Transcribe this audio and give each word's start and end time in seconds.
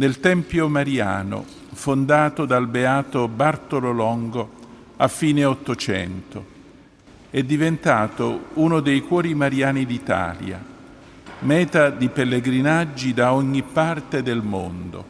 nel 0.00 0.18
Tempio 0.18 0.66
Mariano 0.66 1.44
fondato 1.74 2.46
dal 2.46 2.66
beato 2.68 3.28
Bartolo 3.28 3.92
Longo 3.92 4.50
a 4.96 5.08
fine 5.08 5.44
Ottocento. 5.44 6.46
È 7.28 7.42
diventato 7.42 8.46
uno 8.54 8.80
dei 8.80 9.02
cuori 9.02 9.34
mariani 9.34 9.84
d'Italia, 9.84 10.58
meta 11.40 11.90
di 11.90 12.08
pellegrinaggi 12.08 13.12
da 13.12 13.34
ogni 13.34 13.62
parte 13.62 14.22
del 14.22 14.40
mondo. 14.40 15.04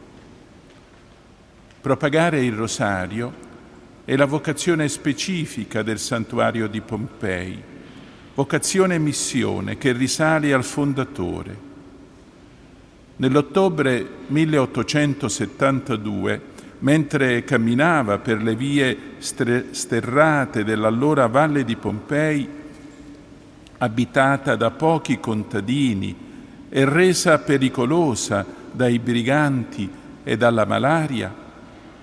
Propagare 1.79 2.43
il 2.43 2.53
rosario 2.53 3.33
è 4.03 4.17
la 4.17 4.25
vocazione 4.25 4.89
specifica 4.89 5.83
del 5.83 5.99
santuario 5.99 6.67
di 6.67 6.81
Pompei, 6.81 7.63
vocazione 8.33 8.95
e 8.95 8.99
missione 8.99 9.77
che 9.77 9.93
risale 9.93 10.51
al 10.51 10.65
fondatore. 10.65 11.70
Nell'ottobre 13.17 14.07
1872, 14.27 16.41
mentre 16.79 17.43
camminava 17.43 18.17
per 18.17 18.41
le 18.41 18.55
vie 18.55 18.97
sterrate 19.19 20.63
dell'allora 20.63 21.27
Valle 21.27 21.63
di 21.63 21.75
Pompei, 21.75 22.49
abitata 23.77 24.55
da 24.55 24.71
pochi 24.71 25.19
contadini 25.19 26.15
e 26.69 26.85
resa 26.85 27.37
pericolosa 27.39 28.45
dai 28.71 28.97
briganti 28.99 29.89
e 30.23 30.37
dalla 30.37 30.65
malaria, 30.65 31.33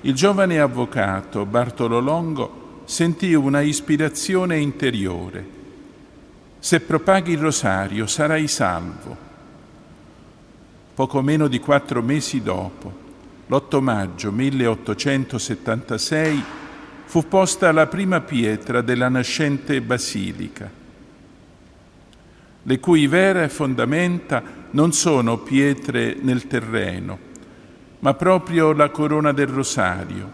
il 0.02 0.14
giovane 0.14 0.60
avvocato 0.60 1.46
Bartolo 1.46 1.98
Longo 1.98 2.82
sentì 2.84 3.34
una 3.34 3.60
ispirazione 3.60 4.58
interiore. 4.58 5.56
Se 6.58 6.80
propaghi 6.80 7.32
il 7.32 7.38
rosario 7.38 8.06
sarai 8.06 8.48
salvo. 8.48 9.27
Poco 10.98 11.22
meno 11.22 11.46
di 11.46 11.60
quattro 11.60 12.02
mesi 12.02 12.42
dopo, 12.42 12.92
l'8 13.46 13.80
maggio 13.80 14.32
1876, 14.32 16.42
fu 17.04 17.28
posta 17.28 17.70
la 17.70 17.86
prima 17.86 18.20
pietra 18.20 18.80
della 18.80 19.08
nascente 19.08 19.80
basilica, 19.80 20.68
le 22.64 22.80
cui 22.80 23.06
vere 23.06 23.48
fondamenta 23.48 24.42
non 24.72 24.90
sono 24.90 25.38
pietre 25.38 26.16
nel 26.20 26.48
terreno, 26.48 27.16
ma 28.00 28.14
proprio 28.14 28.72
la 28.72 28.90
corona 28.90 29.30
del 29.30 29.46
rosario, 29.46 30.32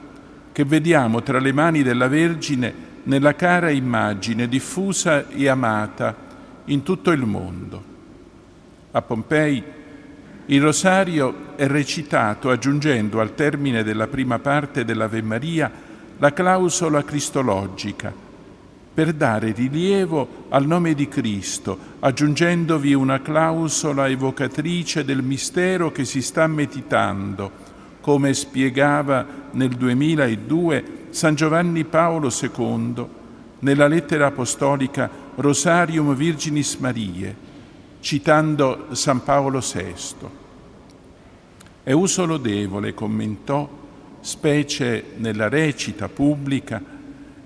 che 0.50 0.64
vediamo 0.64 1.22
tra 1.22 1.40
le 1.40 1.52
mani 1.52 1.82
della 1.82 2.08
Vergine 2.08 2.72
nella 3.02 3.34
cara 3.34 3.68
immagine 3.68 4.48
diffusa 4.48 5.28
e 5.28 5.46
amata 5.46 6.16
in 6.64 6.82
tutto 6.82 7.10
il 7.10 7.26
mondo. 7.26 7.84
A 8.92 9.02
Pompei 9.02 9.82
il 10.46 10.60
rosario 10.60 11.56
è 11.56 11.66
recitato 11.66 12.50
aggiungendo 12.50 13.20
al 13.20 13.34
termine 13.34 13.82
della 13.82 14.08
prima 14.08 14.38
parte 14.38 14.84
dell'Ave 14.84 15.22
Maria 15.22 15.70
la 16.18 16.32
clausola 16.32 17.02
cristologica, 17.02 18.12
per 18.92 19.12
dare 19.14 19.52
rilievo 19.52 20.44
al 20.50 20.66
nome 20.66 20.94
di 20.94 21.08
Cristo, 21.08 21.76
aggiungendovi 22.00 22.92
una 22.94 23.22
clausola 23.22 24.06
evocatrice 24.08 25.04
del 25.04 25.22
mistero 25.22 25.90
che 25.90 26.04
si 26.04 26.20
sta 26.20 26.46
meditando, 26.46 27.50
come 28.00 28.34
spiegava 28.34 29.26
nel 29.52 29.70
2002 29.70 30.84
San 31.08 31.34
Giovanni 31.34 31.84
Paolo 31.84 32.30
II 32.30 33.06
nella 33.60 33.86
lettera 33.86 34.26
apostolica 34.26 35.10
Rosarium 35.36 36.14
Virginis 36.14 36.76
Mariae, 36.76 37.34
citando 38.04 38.88
San 38.90 39.22
Paolo 39.22 39.60
VI. 39.60 40.28
È 41.82 41.92
uso 41.92 42.26
lodevole, 42.26 42.92
commentò, 42.92 43.66
specie 44.20 45.12
nella 45.16 45.48
recita 45.48 46.10
pubblica, 46.10 46.92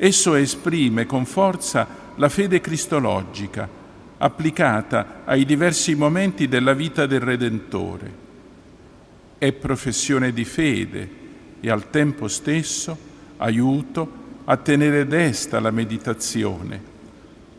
Esso 0.00 0.36
esprime 0.36 1.06
con 1.06 1.24
forza 1.24 1.86
la 2.14 2.28
fede 2.28 2.60
cristologica, 2.60 3.68
applicata 4.18 5.22
ai 5.24 5.44
diversi 5.44 5.96
momenti 5.96 6.46
della 6.46 6.72
vita 6.72 7.04
del 7.06 7.18
Redentore. 7.18 8.12
È 9.38 9.52
professione 9.52 10.32
di 10.32 10.44
fede 10.44 11.10
e 11.58 11.68
al 11.68 11.90
tempo 11.90 12.28
stesso 12.28 12.96
aiuto 13.38 14.12
a 14.44 14.56
tenere 14.56 15.04
desta 15.04 15.58
la 15.58 15.72
meditazione, 15.72 16.80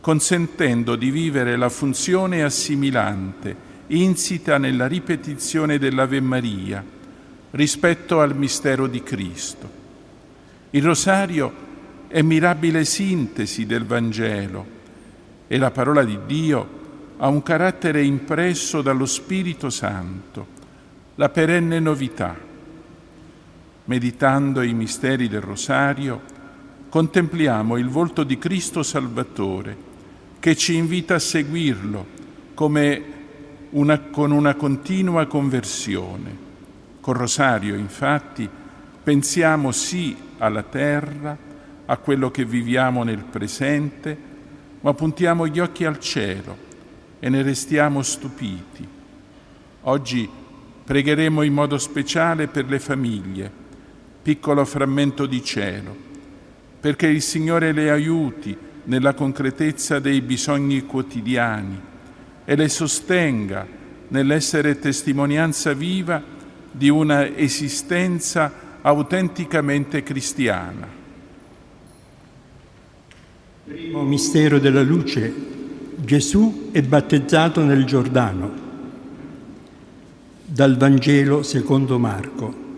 consentendo 0.00 0.96
di 0.96 1.10
vivere 1.10 1.56
la 1.56 1.68
funzione 1.68 2.42
assimilante, 2.42 3.68
insita 3.88 4.56
nella 4.56 4.86
ripetizione 4.86 5.78
dell'Ave 5.78 6.20
Maria, 6.20 6.82
rispetto 7.50 8.20
al 8.20 8.34
mistero 8.34 8.86
di 8.86 9.02
Cristo. 9.02 9.78
Il 10.70 10.82
rosario 10.82 11.68
è 12.08 12.22
mirabile 12.22 12.84
sintesi 12.84 13.66
del 13.66 13.84
Vangelo 13.84 14.78
e 15.46 15.58
la 15.58 15.70
parola 15.70 16.02
di 16.02 16.18
Dio 16.26 16.78
ha 17.18 17.28
un 17.28 17.42
carattere 17.42 18.02
impresso 18.02 18.80
dallo 18.80 19.04
Spirito 19.04 19.68
Santo, 19.68 20.58
la 21.16 21.28
perenne 21.28 21.78
novità. 21.78 22.48
Meditando 23.84 24.62
i 24.62 24.72
misteri 24.72 25.28
del 25.28 25.40
Rosario, 25.40 26.38
contempliamo 26.88 27.76
il 27.76 27.88
volto 27.88 28.22
di 28.22 28.38
Cristo 28.38 28.82
Salvatore 28.82 29.88
che 30.40 30.56
ci 30.56 30.74
invita 30.74 31.16
a 31.16 31.18
seguirlo 31.18 32.18
una, 33.70 33.98
con 34.10 34.32
una 34.32 34.54
continua 34.54 35.26
conversione. 35.26 36.48
Col 37.00 37.14
Rosario, 37.14 37.74
infatti, 37.76 38.48
pensiamo 39.02 39.70
sì 39.70 40.16
alla 40.38 40.62
terra, 40.62 41.36
a 41.86 41.96
quello 41.98 42.30
che 42.30 42.44
viviamo 42.44 43.02
nel 43.02 43.24
presente, 43.24 44.16
ma 44.80 44.94
puntiamo 44.94 45.46
gli 45.46 45.58
occhi 45.58 45.84
al 45.84 45.98
cielo 45.98 46.56
e 47.18 47.28
ne 47.28 47.42
restiamo 47.42 48.02
stupiti. 48.02 48.86
Oggi 49.82 50.28
pregheremo 50.84 51.42
in 51.42 51.52
modo 51.52 51.78
speciale 51.78 52.46
per 52.46 52.66
le 52.66 52.78
famiglie, 52.78 53.50
piccolo 54.22 54.64
frammento 54.64 55.26
di 55.26 55.42
cielo, 55.42 55.94
perché 56.80 57.08
il 57.08 57.22
Signore 57.22 57.72
le 57.72 57.90
aiuti 57.90 58.56
nella 58.84 59.14
concretezza 59.14 59.98
dei 59.98 60.20
bisogni 60.20 60.84
quotidiani 60.86 61.80
e 62.44 62.56
le 62.56 62.68
sostenga 62.68 63.66
nell'essere 64.08 64.78
testimonianza 64.78 65.72
viva 65.72 66.22
di 66.70 66.88
una 66.88 67.36
esistenza 67.36 68.78
autenticamente 68.80 70.02
cristiana. 70.02 70.88
Primo 73.64 74.02
mistero 74.02 74.58
della 74.58 74.82
luce. 74.82 75.32
Gesù 75.96 76.70
è 76.72 76.82
battezzato 76.82 77.62
nel 77.62 77.84
Giordano. 77.84 78.68
Dal 80.44 80.76
Vangelo 80.76 81.42
secondo 81.42 81.98
Marco. 81.98 82.69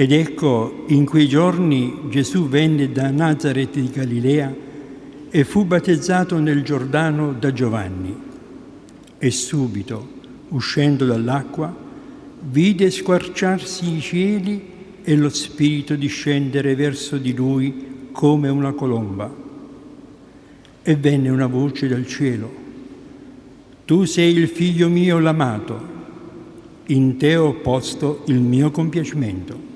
Ed 0.00 0.12
ecco, 0.12 0.84
in 0.90 1.04
quei 1.04 1.26
giorni 1.26 2.02
Gesù 2.08 2.46
venne 2.46 2.92
da 2.92 3.10
Nazareth 3.10 3.80
di 3.80 3.90
Galilea 3.90 4.54
e 5.28 5.42
fu 5.42 5.64
battezzato 5.64 6.38
nel 6.38 6.62
Giordano 6.62 7.32
da 7.32 7.52
Giovanni. 7.52 8.16
E 9.18 9.30
subito, 9.32 10.08
uscendo 10.50 11.04
dall'acqua, 11.04 11.74
vide 12.48 12.92
squarciarsi 12.92 13.96
i 13.96 14.00
cieli 14.00 14.62
e 15.02 15.16
lo 15.16 15.30
Spirito 15.30 15.96
discendere 15.96 16.76
verso 16.76 17.16
di 17.16 17.34
lui 17.34 18.10
come 18.12 18.48
una 18.48 18.70
colomba. 18.74 19.34
E 20.80 20.94
venne 20.94 21.28
una 21.28 21.48
voce 21.48 21.88
dal 21.88 22.06
cielo. 22.06 22.48
Tu 23.84 24.04
sei 24.04 24.32
il 24.32 24.46
figlio 24.46 24.88
mio 24.88 25.18
l'amato, 25.18 25.80
in 26.86 27.16
te 27.16 27.34
ho 27.34 27.54
posto 27.54 28.22
il 28.26 28.38
mio 28.38 28.70
compiacimento. 28.70 29.67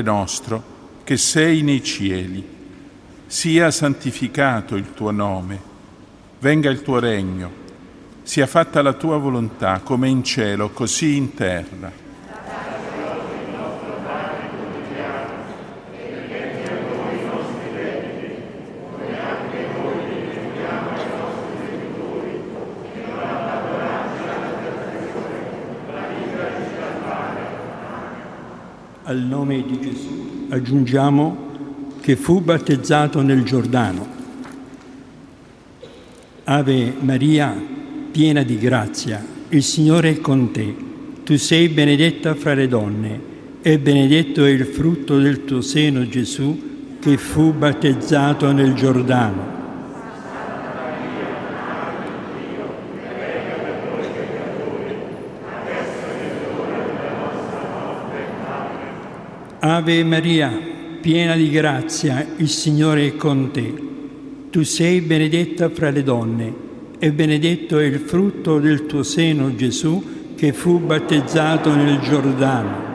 Padre 0.00 0.02
nostro, 0.02 0.62
che 1.04 1.16
sei 1.16 1.62
nei 1.62 1.82
cieli, 1.82 2.44
sia 3.26 3.70
santificato 3.70 4.74
il 4.76 4.92
tuo 4.94 5.10
nome, 5.10 5.60
venga 6.40 6.70
il 6.70 6.82
tuo 6.82 6.98
regno, 6.98 7.50
sia 8.22 8.46
fatta 8.46 8.82
la 8.82 8.94
tua 8.94 9.18
volontà 9.18 9.80
come 9.80 10.08
in 10.08 10.24
cielo, 10.24 10.70
così 10.70 11.16
in 11.16 11.34
terra. 11.34 12.08
Al 29.10 29.18
nome 29.18 29.64
di 29.66 29.80
Gesù 29.80 30.46
aggiungiamo 30.50 31.48
che 32.00 32.14
fu 32.14 32.40
battezzato 32.40 33.22
nel 33.22 33.42
Giordano. 33.42 34.06
Ave 36.44 36.94
Maria, 37.00 37.60
piena 38.12 38.44
di 38.44 38.56
grazia, 38.56 39.20
il 39.48 39.64
Signore 39.64 40.10
è 40.10 40.20
con 40.20 40.52
te. 40.52 40.72
Tu 41.24 41.36
sei 41.38 41.70
benedetta 41.70 42.36
fra 42.36 42.54
le 42.54 42.68
donne 42.68 43.20
e 43.62 43.80
benedetto 43.80 44.44
è 44.44 44.50
il 44.50 44.64
frutto 44.64 45.18
del 45.18 45.44
tuo 45.44 45.60
seno, 45.60 46.06
Gesù, 46.06 46.98
che 47.00 47.16
fu 47.16 47.52
battezzato 47.52 48.52
nel 48.52 48.74
Giordano. 48.74 49.59
Ave 59.62 60.02
Maria, 60.04 60.58
piena 61.02 61.36
di 61.36 61.50
grazia, 61.50 62.26
il 62.38 62.48
Signore 62.48 63.08
è 63.08 63.16
con 63.16 63.50
te. 63.50 63.74
Tu 64.48 64.62
sei 64.62 65.02
benedetta 65.02 65.68
fra 65.68 65.90
le 65.90 66.02
donne 66.02 66.54
e 66.98 67.12
benedetto 67.12 67.78
è 67.78 67.84
il 67.84 67.98
frutto 67.98 68.58
del 68.58 68.86
tuo 68.86 69.02
seno, 69.02 69.54
Gesù, 69.54 70.34
che 70.34 70.54
fu 70.54 70.78
battezzato 70.78 71.74
nel 71.74 71.98
Giordano. 71.98 72.88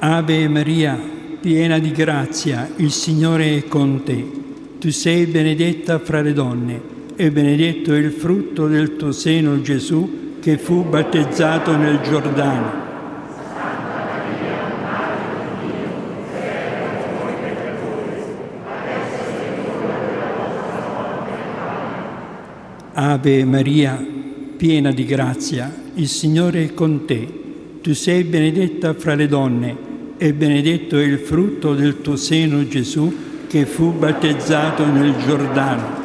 Ave 0.00 0.48
Maria, 0.48 1.00
piena 1.40 1.78
di 1.78 1.92
grazia, 1.92 2.68
il 2.74 2.90
Signore 2.90 3.56
è 3.56 3.68
con 3.68 4.02
te. 4.02 4.41
Tu 4.82 4.90
sei 4.90 5.26
benedetta 5.26 6.00
fra 6.00 6.22
le 6.22 6.32
donne 6.32 6.80
e 7.14 7.30
benedetto 7.30 7.94
è 7.94 7.98
il 7.98 8.10
frutto 8.10 8.66
del 8.66 8.96
tuo 8.96 9.12
seno, 9.12 9.60
Gesù, 9.60 10.38
che 10.40 10.58
fu 10.58 10.82
battezzato 10.82 11.76
nel 11.76 12.00
Giordano. 12.00 12.72
Ave 22.94 23.44
Maria, 23.44 24.04
piena 24.56 24.90
di 24.90 25.04
grazia, 25.04 25.72
il 25.94 26.08
Signore 26.08 26.64
è 26.64 26.74
con 26.74 27.04
te. 27.04 27.28
Tu 27.80 27.94
sei 27.94 28.24
benedetta 28.24 28.94
fra 28.94 29.14
le 29.14 29.28
donne 29.28 29.76
e 30.16 30.32
benedetto 30.32 30.98
è 30.98 31.04
il 31.04 31.18
frutto 31.18 31.72
del 31.72 32.00
tuo 32.00 32.16
seno 32.16 32.66
Gesù 32.66 33.30
che 33.52 33.66
fu 33.66 33.92
battezzato 33.92 34.86
nel 34.86 35.14
Giordano. 35.26 36.00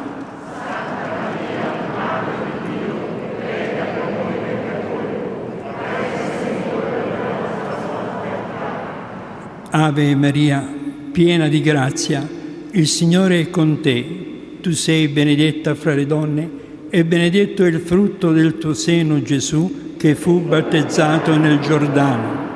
Ave 9.70 10.14
Maria, 10.14 10.62
piena 11.10 11.48
di 11.48 11.62
grazia, 11.62 12.28
il 12.70 12.86
Signore 12.86 13.40
è 13.40 13.48
con 13.48 13.80
te. 13.80 14.58
Tu 14.60 14.72
sei 14.72 15.08
benedetta 15.08 15.74
fra 15.74 15.94
le 15.94 16.04
donne 16.04 16.50
e 16.90 17.02
benedetto 17.06 17.64
è 17.64 17.68
il 17.68 17.80
frutto 17.80 18.30
del 18.30 18.58
tuo 18.58 18.74
seno, 18.74 19.22
Gesù, 19.22 19.94
che 19.96 20.14
fu 20.14 20.40
battezzato 20.40 21.34
nel 21.38 21.60
Giordano. 21.60 22.47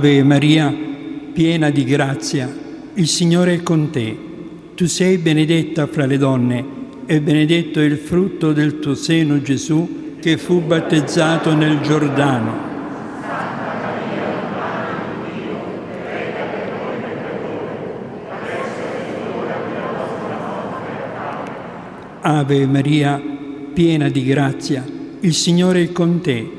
Ave 0.00 0.22
Maria, 0.22 0.74
piena 1.30 1.68
di 1.68 1.84
grazia, 1.84 2.50
il 2.94 3.06
Signore 3.06 3.56
è 3.56 3.62
con 3.62 3.90
te. 3.90 4.16
Tu 4.74 4.86
sei 4.86 5.18
benedetta 5.18 5.86
fra 5.88 6.06
le 6.06 6.16
donne 6.16 6.64
e 7.04 7.20
benedetto 7.20 7.80
è 7.80 7.84
il 7.84 7.98
frutto 7.98 8.54
del 8.54 8.78
tuo 8.78 8.94
seno 8.94 9.42
Gesù 9.42 10.16
che 10.18 10.38
fu 10.38 10.62
battezzato 10.62 11.54
nel 11.54 11.80
Giordano. 11.82 12.68
Ave 22.22 22.66
Maria, 22.66 23.20
piena 23.74 24.08
di 24.08 24.24
grazia, 24.24 24.82
il 25.20 25.34
Signore 25.34 25.82
è 25.82 25.92
con 25.92 26.22
te. 26.22 26.50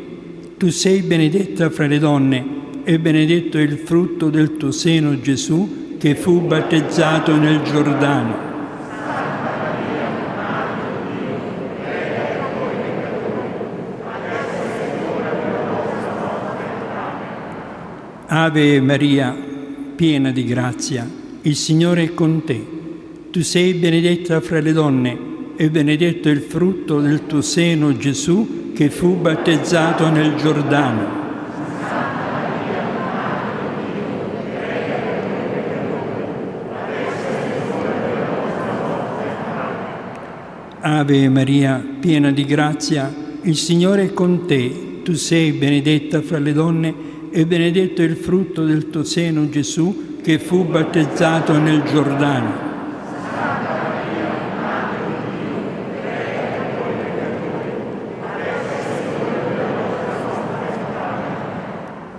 Tu 0.60 0.70
sei 0.70 1.02
benedetta 1.02 1.72
fra 1.72 1.88
le 1.88 1.98
donne 1.98 2.51
e 2.84 3.00
benedetto 3.00 3.58
il 3.58 3.78
frutto 3.78 4.30
del 4.30 4.58
tuo 4.58 4.72
seno 4.72 5.20
Gesù 5.20 5.98
che 5.98 6.16
fu 6.16 6.42
battezzato 6.42 7.36
nel 7.36 7.62
Giordano. 7.62 8.50
Ave 18.34 18.80
Maria, 18.80 19.36
piena 19.96 20.32
di 20.32 20.46
grazia, 20.46 21.06
il 21.42 21.56
Signore 21.56 22.04
è 22.04 22.14
con 22.14 22.44
te. 22.46 22.66
Tu 23.30 23.42
sei 23.42 23.74
benedetta 23.74 24.40
fra 24.42 24.60
le 24.60 24.72
donne 24.72 25.18
e 25.58 25.70
benedetto 25.70 26.30
il 26.30 26.40
frutto 26.40 27.02
del 27.02 27.26
tuo 27.28 27.42
seno, 27.42 27.96
Gesù, 27.96 28.72
che 28.74 28.90
fu 28.90 29.18
battezzato 29.18 30.10
nel 30.10 30.36
Giordano. 30.36 31.21
Ave 40.84 41.30
Maria, 41.30 41.84
piena 42.00 42.32
di 42.32 42.44
grazia, 42.44 43.14
il 43.44 43.56
Signore 43.56 44.06
è 44.06 44.14
con 44.14 44.48
te. 44.48 45.02
Tu 45.04 45.14
sei 45.14 45.52
benedetta 45.52 46.24
fra 46.24 46.40
le 46.40 46.54
donne 46.54 46.94
e 47.30 47.46
benedetto 47.46 48.02
è 48.02 48.06
il 48.06 48.16
frutto 48.16 48.66
del 48.66 48.90
tuo 48.90 49.04
seno 49.04 49.48
Gesù 49.48 50.18
che 50.24 50.40
fu 50.40 50.66
battezzato 50.66 51.56
nel 51.60 51.84
Giordano. 51.84 52.70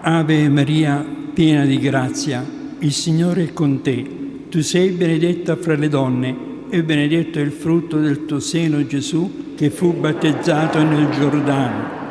Ave 0.03 0.49
Maria, 0.49 1.05
piena 1.35 1.65
di 1.65 1.79
grazia, 1.79 2.47
il 2.79 2.93
Signore 2.93 3.43
è 3.43 3.53
con 3.53 3.83
te. 3.83 4.09
Tu 4.49 4.61
sei 4.61 4.91
benedetta 4.91 5.57
fra 5.57 5.75
le 5.75 5.89
donne 5.89 6.51
e 6.75 6.83
benedetto 6.83 7.39
è 7.39 7.43
il 7.43 7.53
frutto 7.53 7.99
del 7.99 8.25
tuo 8.25 8.41
seno 8.41 8.87
Gesù 8.87 9.53
che 9.55 9.69
fu 9.69 9.93
battezzato 9.93 10.83
nel 10.83 11.11
Giordano. 11.11 12.02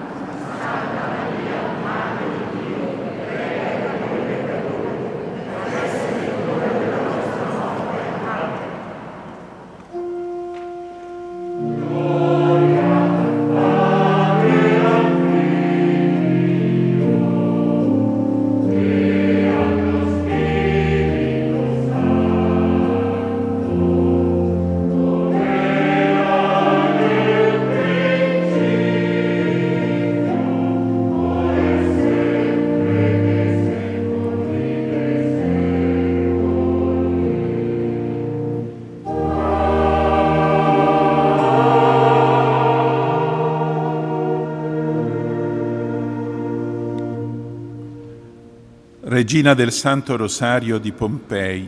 Regina 49.32 49.54
del 49.54 49.72
Santo 49.72 50.18
Rosario 50.18 50.78
di 50.78 50.92
Pompei, 50.92 51.66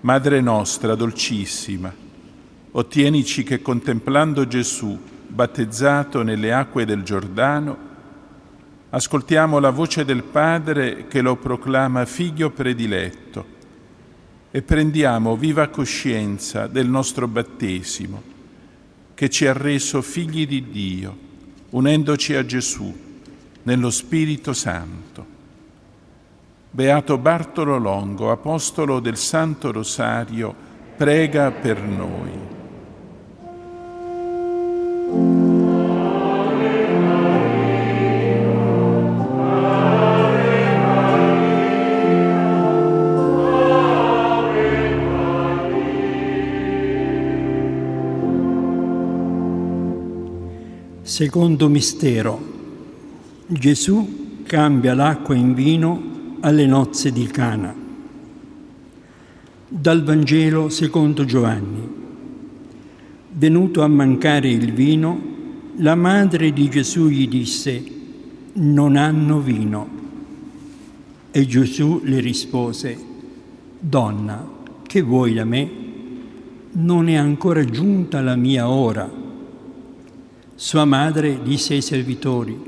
Madre 0.00 0.40
nostra 0.40 0.96
dolcissima, 0.96 1.94
ottienici 2.72 3.44
che 3.44 3.62
contemplando 3.62 4.44
Gesù 4.48 4.98
battezzato 5.28 6.24
nelle 6.24 6.52
acque 6.52 6.84
del 6.84 7.04
Giordano, 7.04 7.78
ascoltiamo 8.90 9.60
la 9.60 9.70
voce 9.70 10.04
del 10.04 10.24
Padre 10.24 11.06
che 11.06 11.20
lo 11.20 11.36
proclama 11.36 12.04
figlio 12.06 12.50
prediletto 12.50 13.46
e 14.50 14.60
prendiamo 14.60 15.36
viva 15.36 15.68
coscienza 15.68 16.66
del 16.66 16.88
nostro 16.88 17.28
battesimo 17.28 18.20
che 19.14 19.30
ci 19.30 19.46
ha 19.46 19.52
reso 19.52 20.02
figli 20.02 20.44
di 20.44 20.68
Dio, 20.70 21.16
unendoci 21.70 22.34
a 22.34 22.44
Gesù 22.44 22.92
nello 23.62 23.90
Spirito 23.90 24.52
Santo. 24.52 25.19
Beato 26.80 27.18
Bartolo 27.18 27.76
Longo, 27.76 28.30
apostolo 28.30 29.00
del 29.00 29.18
Santo 29.18 29.70
Rosario, 29.70 30.54
prega 30.96 31.50
per 31.50 31.82
noi. 31.82 32.30
Secondo 51.02 51.68
mistero, 51.68 52.40
Gesù 53.46 54.38
cambia 54.46 54.94
l'acqua 54.94 55.34
in 55.34 55.52
vino 55.52 56.09
alle 56.40 56.66
nozze 56.66 57.12
di 57.12 57.26
Cana. 57.26 57.74
Dal 59.68 60.02
Vangelo 60.02 60.68
secondo 60.68 61.24
Giovanni. 61.24 61.88
Venuto 63.32 63.82
a 63.82 63.88
mancare 63.88 64.48
il 64.48 64.72
vino, 64.72 65.20
la 65.76 65.94
madre 65.94 66.52
di 66.52 66.68
Gesù 66.68 67.08
gli 67.08 67.28
disse, 67.28 67.82
non 68.54 68.96
hanno 68.96 69.40
vino. 69.40 69.88
E 71.30 71.46
Gesù 71.46 72.00
le 72.04 72.20
rispose, 72.20 72.98
Donna, 73.78 74.44
che 74.82 75.02
vuoi 75.02 75.34
da 75.34 75.44
me? 75.44 75.70
Non 76.72 77.08
è 77.08 77.14
ancora 77.14 77.64
giunta 77.64 78.20
la 78.20 78.34
mia 78.34 78.68
ora. 78.68 79.08
Sua 80.54 80.84
madre 80.84 81.40
disse 81.42 81.74
ai 81.74 81.82
servitori, 81.82 82.58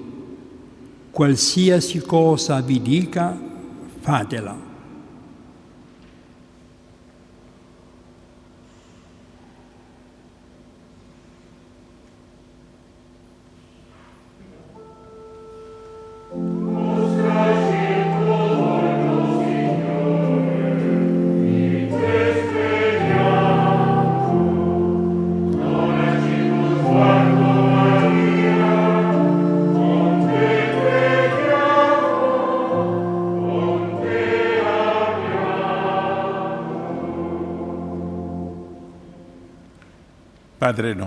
qualsiasi 1.11 2.01
cosa 2.01 2.61
vi 2.61 2.81
dica, 2.81 3.51
fatela. 4.03 4.72
Padre 4.72 4.72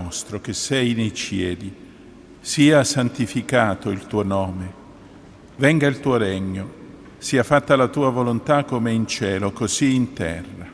nostro 0.06 0.40
che 0.40 0.54
sei 0.54 0.94
nei 0.94 1.16
cieli, 1.16 1.74
sia 2.40 2.84
santificato 2.84 3.90
il 3.90 4.06
tuo 4.06 4.22
nome, 4.22 4.72
venga 5.56 5.88
il 5.88 6.00
tuo 6.00 6.18
regno, 6.18 6.84
sia 7.18 7.42
fatta 7.42 7.76
la 7.76 7.88
tua 7.88 8.12
volontà 8.12 8.66
come 8.66 8.92
in 8.92 9.08
cielo, 9.08 9.52
così 9.52 9.96
in 9.96 10.14
terra. 10.14 10.74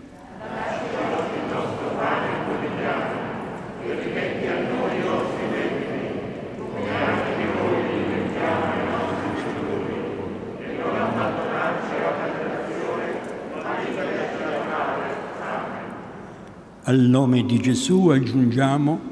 Al 16.84 17.00
nome 17.00 17.46
di 17.46 17.62
Gesù 17.62 18.10
aggiungiamo 18.10 19.11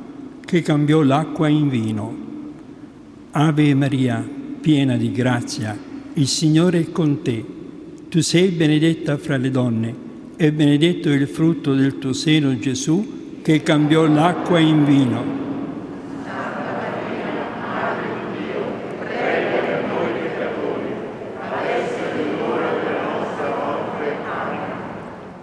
che 0.50 0.64
cambiò 0.64 1.04
l'acqua 1.04 1.48
in 1.48 1.70
vino. 1.70 2.18
Ave 3.30 3.76
Maria, 3.76 4.28
piena 4.60 4.98
di 4.98 5.12
grazia, 5.12 5.78
il 6.14 6.28
Signore 6.28 6.80
è 6.80 6.92
con 6.92 7.22
te. 7.22 7.46
Tu 8.10 8.20
sei 8.22 8.48
benedetta 8.50 9.20
fra 9.20 9.38
le 9.38 9.52
donne 9.52 9.94
e 10.38 10.52
benedetto 10.52 11.12
il 11.12 11.28
frutto 11.28 11.76
del 11.76 12.00
tuo 12.00 12.14
seno 12.14 12.58
Gesù 12.58 13.42
che 13.44 13.62
cambiò 13.62 14.08
l'acqua 14.08 14.58
in 14.58 14.86
vino. 14.86 15.24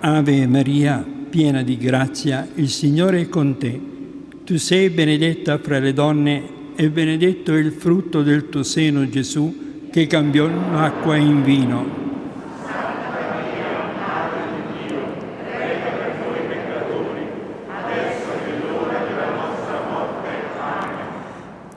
Ave 0.01 0.47
Maria, 0.49 1.07
piena 1.31 1.63
di 1.63 1.77
grazia, 1.77 2.49
il 2.57 2.69
Signore 2.69 3.21
è 3.21 3.29
con 3.29 3.57
te. 3.57 3.95
Tu 4.47 4.59
sei 4.59 4.91
benedetta 4.91 5.59
fra 5.59 5.81
le 5.81 5.93
donne 5.93 6.43
e 6.77 6.89
benedetto 6.89 7.53
è 7.53 7.59
il 7.59 7.73
frutto 7.73 8.23
del 8.23 8.49
tuo 8.49 8.63
seno, 8.63 9.09
Gesù, 9.09 9.89
che 9.91 10.07
cambiò 10.07 10.47
l'acqua 10.47 11.17
in 11.17 11.43
vino. 11.43 11.85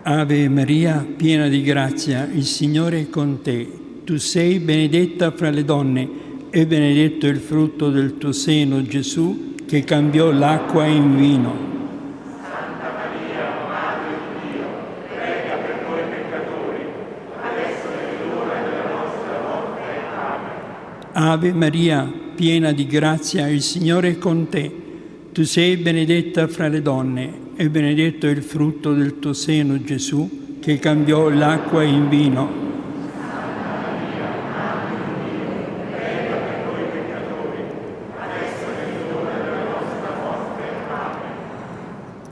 Ave 0.03 0.47
Maria, 0.47 1.03
piena 1.17 1.47
di 1.47 1.63
grazia, 1.63 2.29
il 2.31 2.45
Signore 2.45 2.99
è 2.99 3.09
con 3.09 3.41
te. 3.41 3.67
Tu 4.03 4.17
sei 4.17 4.59
benedetta 4.59 5.31
fra 5.31 5.49
le 5.49 5.65
donne 5.65 6.07
e 6.51 6.67
benedetto 6.67 7.25
il 7.25 7.37
frutto 7.37 7.89
del 7.89 8.19
tuo 8.19 8.31
seno, 8.31 8.83
Gesù, 8.83 9.55
che 9.65 9.83
cambiò 9.83 10.31
l'acqua 10.31 10.85
in 10.85 11.17
vino. 11.17 11.67
Santa 12.41 12.91
Maria, 12.97 13.45
Madre 13.67 14.17
di 14.33 14.51
Dio, 14.51 14.65
prega 15.13 15.55
per 15.57 15.75
noi 15.87 16.01
peccatori, 16.09 16.83
adesso 17.41 17.87
è 17.87 18.25
l'ora 18.25 18.57
della 18.63 18.87
nostra 18.89 19.35
morte. 19.45 19.81
Amen. 21.13 21.18
Ave 21.31 21.53
Maria, 21.53 22.11
piena 22.33 22.71
di 22.71 22.87
grazia, 22.87 23.47
il 23.47 23.61
Signore 23.61 24.09
è 24.09 24.17
con 24.17 24.49
te. 24.49 24.71
Tu 25.31 25.43
sei 25.43 25.77
benedetta 25.77 26.47
fra 26.47 26.67
le 26.67 26.81
donne 26.81 27.51
e 27.55 27.69
benedetto 27.69 28.25
è 28.25 28.31
il 28.31 28.41
frutto 28.41 28.93
del 28.93 29.19
tuo 29.19 29.33
seno, 29.33 29.79
Gesù, 29.83 30.57
che 30.59 30.79
cambiò 30.79 31.29
l'acqua 31.29 31.83
in 31.83 32.09
vino. 32.09 32.51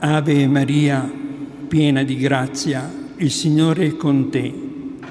Ave 0.00 0.46
Maria, 0.48 1.08
piena 1.68 2.02
di 2.02 2.16
grazia, 2.16 2.92
il 3.18 3.30
Signore 3.30 3.86
è 3.86 3.96
con 3.96 4.28
te. 4.28 4.52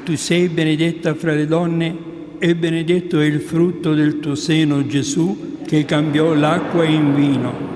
Tu 0.03 0.17
sei 0.17 0.49
benedetta 0.49 1.15
fra 1.15 1.33
le 1.33 1.47
donne 1.47 2.06
e 2.39 2.55
benedetto 2.55 3.19
è 3.19 3.25
il 3.25 3.39
frutto 3.39 3.93
del 3.93 4.19
tuo 4.19 4.35
seno, 4.35 4.85
Gesù, 4.85 5.57
che 5.65 5.85
cambiò 5.85 6.33
l'acqua 6.33 6.83
in 6.83 7.15
vino. 7.15 7.75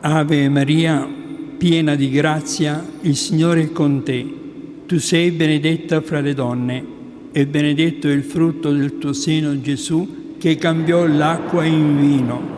Ave 0.00 0.48
Maria, 0.48 1.08
piena 1.58 1.96
di 1.96 2.10
grazia, 2.10 2.84
il 3.00 3.16
Signore 3.16 3.62
è 3.62 3.72
con 3.72 4.04
te. 4.04 4.24
Tu 4.86 4.98
sei 4.98 5.32
benedetta 5.32 6.00
fra 6.00 6.20
le 6.20 6.32
donne 6.32 6.84
e 7.32 7.46
benedetto 7.46 8.06
è 8.06 8.12
il 8.12 8.22
frutto 8.22 8.70
del 8.72 8.98
tuo 8.98 9.12
seno 9.12 9.60
Gesù 9.60 10.36
che 10.38 10.56
cambiò 10.56 11.06
l'acqua 11.06 11.64
in 11.64 11.98
vino. 11.98 12.55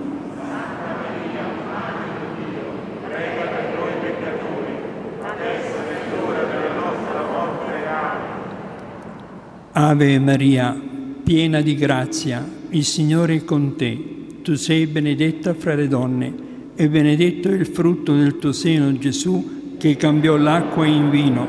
Ave 9.81 10.19
Maria, 10.19 10.77
piena 11.23 11.61
di 11.61 11.77
grazia, 11.77 12.45
il 12.71 12.85
Signore 12.85 13.37
è 13.37 13.45
con 13.45 13.77
te. 13.77 14.27
Tu 14.43 14.57
sei 14.57 14.89
benedetta 14.89 15.55
fra 15.55 15.77
le 15.77 15.87
donne 15.87 16.35
e 16.75 16.89
benedetto 16.89 17.49
è 17.49 17.53
il 17.53 17.65
frutto 17.65 18.13
del 18.13 18.39
tuo 18.39 18.51
seno 18.51 18.93
Gesù 18.99 19.77
che 19.79 19.95
cambiò 19.95 20.37
l'acqua 20.37 20.85
in 20.85 21.11
vino. 21.11 21.49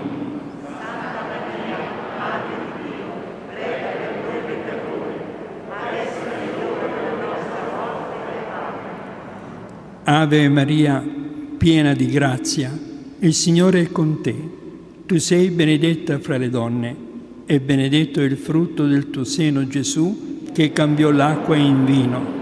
Ave 10.03 10.49
Maria, 10.49 11.03
piena 11.57 11.93
di 11.93 12.05
grazia, 12.05 12.77
il 13.21 13.33
Signore 13.33 13.81
è 13.81 13.91
con 13.91 14.21
te. 14.21 14.35
Tu 15.07 15.17
sei 15.17 15.49
benedetta 15.49 16.19
fra 16.19 16.37
le 16.37 16.49
donne 16.51 17.07
e 17.51 17.59
benedetto 17.59 18.21
è 18.21 18.25
il 18.25 18.37
frutto 18.37 18.85
del 18.85 19.09
tuo 19.09 19.23
seno 19.23 19.65
Gesù 19.65 20.43
che 20.53 20.71
cambiò 20.71 21.09
l'acqua 21.09 21.55
in 21.55 21.83
vino. 21.83 22.37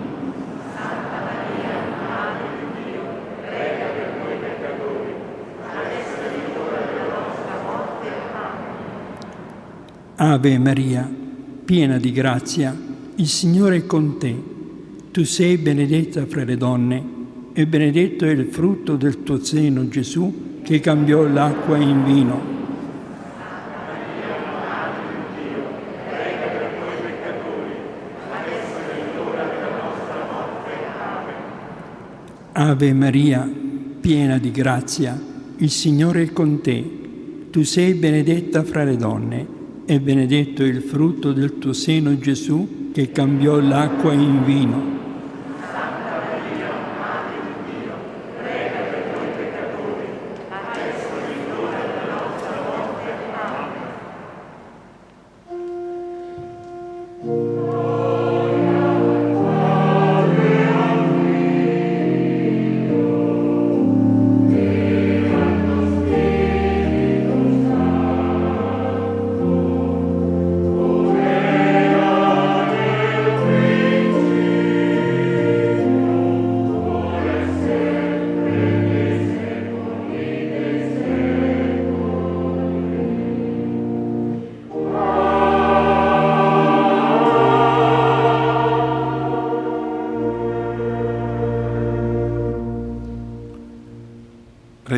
Ave 10.18 10.58
Maria, 10.58 11.10
piena 11.64 11.98
di 11.98 12.12
grazia, 12.12 12.78
il 13.16 13.28
Signore 13.28 13.78
è 13.78 13.86
con 13.86 14.18
te. 14.18 14.36
Tu 15.12 15.24
sei 15.24 15.56
benedetta 15.56 16.26
fra 16.26 16.44
le 16.44 16.58
donne 16.58 17.04
e 17.54 17.66
benedetto 17.66 18.26
è 18.26 18.32
il 18.32 18.48
frutto 18.52 18.98
del 18.98 19.24
tuo 19.24 19.42
seno, 19.42 19.88
Gesù, 19.88 20.60
che 20.64 20.82
cambiò 20.82 21.26
l'acqua 21.26 21.78
in 21.78 22.04
vino. 22.04 22.57
Ave 32.60 32.92
Maria, 32.92 33.48
piena 34.02 34.40
di 34.40 34.50
grazia, 34.50 35.16
il 35.58 35.70
Signore 35.70 36.24
è 36.24 36.34
con 36.34 36.60
te. 36.60 36.84
Tu 37.52 37.62
sei 37.62 37.94
benedetta 37.94 38.64
fra 38.64 38.84
le 38.84 38.98
donne 38.98 39.46
e 39.86 40.00
benedetto 40.00 40.64
il 40.64 40.82
frutto 40.82 41.34
del 41.34 41.60
tuo 41.60 41.72
seno 41.72 42.18
Gesù 42.18 42.90
che 42.92 43.12
cambiò 43.12 43.60
l'acqua 43.60 44.12
in 44.12 44.44
vino. 44.44 44.97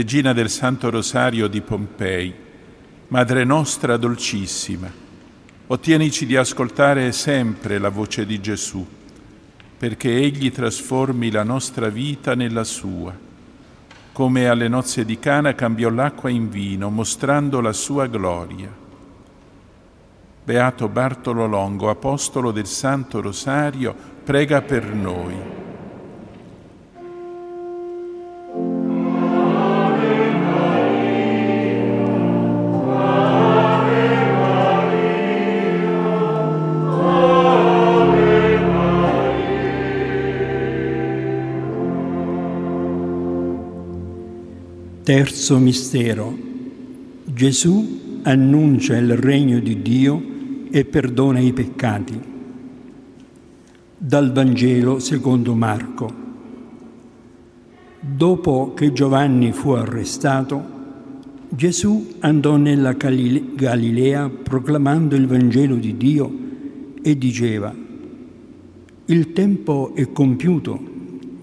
Regina 0.10 0.34
del 0.34 0.50
Santo 0.50 0.89
Rosario 0.89 1.48
di 1.48 1.62
Pompei, 1.62 2.34
Madre 3.10 3.43
nostra 3.43 3.95
dolcissima, 3.95 4.91
ottienici 5.67 6.26
di 6.26 6.36
ascoltare 6.36 7.12
sempre 7.12 7.78
la 7.78 7.89
voce 7.89 8.26
di 8.26 8.41
Gesù, 8.41 8.84
perché 9.78 10.12
Egli 10.15 10.52
trasformi 10.52 11.30
la 11.30 11.43
nostra 11.43 11.89
vita 11.89 12.34
nella 12.34 12.63
sua, 12.63 13.15
come 14.12 14.48
alle 14.48 14.67
nozze 14.67 15.06
di 15.06 15.19
Cana 15.19 15.54
cambiò 15.54 15.89
l'acqua 15.89 16.32
in 16.32 16.50
vino, 16.50 16.89
mostrando 16.89 17.62
la 17.62 17.72
sua 17.72 18.08
gloria. 18.08 18.76
Beato 20.43 20.89
Bartolo 20.89 21.45
Longo, 21.45 21.88
apostolo 21.88 22.50
del 22.50 22.65
Santo 22.65 23.22
Rosario, 23.22 23.93
prega 24.24 24.63
per 24.63 24.91
noi. 24.91 25.59
Terzo 45.10 45.58
mistero. 45.58 46.38
Gesù 47.26 48.19
annuncia 48.22 48.95
il 48.95 49.17
regno 49.17 49.58
di 49.60 49.82
Dio 49.82 50.22
e 50.69 50.86
perdona 50.86 51.39
i 51.39 51.52
peccati. 51.52 52.22
Dal 53.98 54.32
Vangelo 54.32 55.00
secondo 55.00 55.56
Marco. 55.56 56.13
Dopo 58.00 58.76
che 58.76 58.93
Giovanni 58.93 59.52
fu 59.52 59.72
arrestato, 59.72 60.63
Gesù 61.50 62.17
andò 62.19 62.58
nella 62.58 62.93
Galilea 62.93 64.30
proclamando 64.30 65.15
il 65.15 65.26
Vangelo 65.26 65.78
di 65.78 65.98
Dio 65.98 66.32
e 67.02 67.17
diceva, 67.17 67.74
il 69.06 69.34
tempo 69.34 69.91
è 69.95 70.12
compiuto 70.12 70.80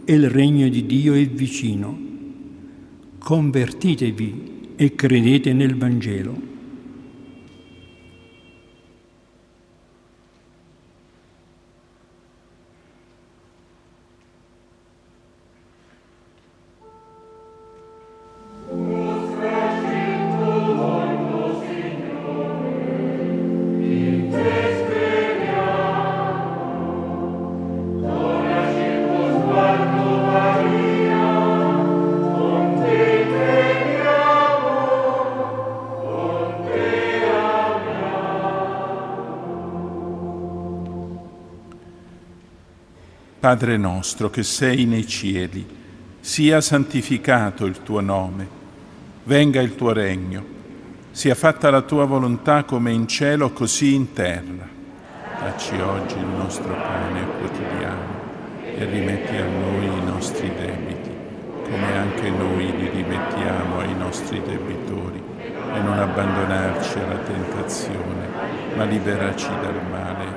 e 0.05 0.14
il 0.14 0.31
regno 0.31 0.68
di 0.68 0.87
Dio 0.87 1.14
è 1.14 1.26
vicino 1.26 2.05
convertitevi 3.26 4.74
e 4.76 4.94
credete 4.94 5.52
nel 5.52 5.76
Vangelo. 5.76 6.55
Padre 43.56 43.78
nostro 43.78 44.28
che 44.28 44.42
sei 44.42 44.84
nei 44.84 45.06
cieli, 45.06 45.66
sia 46.20 46.60
santificato 46.60 47.64
il 47.64 47.82
tuo 47.82 48.02
nome, 48.02 48.46
venga 49.24 49.62
il 49.62 49.74
tuo 49.76 49.92
regno, 49.92 50.44
sia 51.10 51.34
fatta 51.34 51.70
la 51.70 51.80
tua 51.80 52.04
volontà 52.04 52.64
come 52.64 52.92
in 52.92 53.08
cielo 53.08 53.52
così 53.52 53.94
in 53.94 54.12
terra. 54.12 54.68
Dacci 55.40 55.74
oggi 55.80 56.18
il 56.18 56.26
nostro 56.26 56.70
pane 56.70 57.26
quotidiano 57.38 58.14
e 58.62 58.84
rimetti 58.84 59.36
a 59.36 59.46
noi 59.46 59.86
i 59.86 60.04
nostri 60.04 60.52
debiti, 60.54 61.10
come 61.64 61.96
anche 61.96 62.28
noi 62.28 62.76
li 62.76 62.90
rimettiamo 62.90 63.78
ai 63.78 63.94
nostri 63.96 64.42
debitori, 64.44 65.22
e 65.38 65.80
non 65.80 65.98
abbandonarci 65.98 66.98
alla 66.98 67.20
tentazione, 67.20 68.28
ma 68.76 68.84
liberaci 68.84 69.48
dal 69.62 69.80
male. 69.90 70.36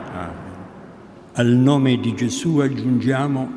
Al 1.33 1.47
nome 1.47 1.99
di 1.99 2.15
Gesù 2.15 2.57
aggiungiamo 2.57 3.51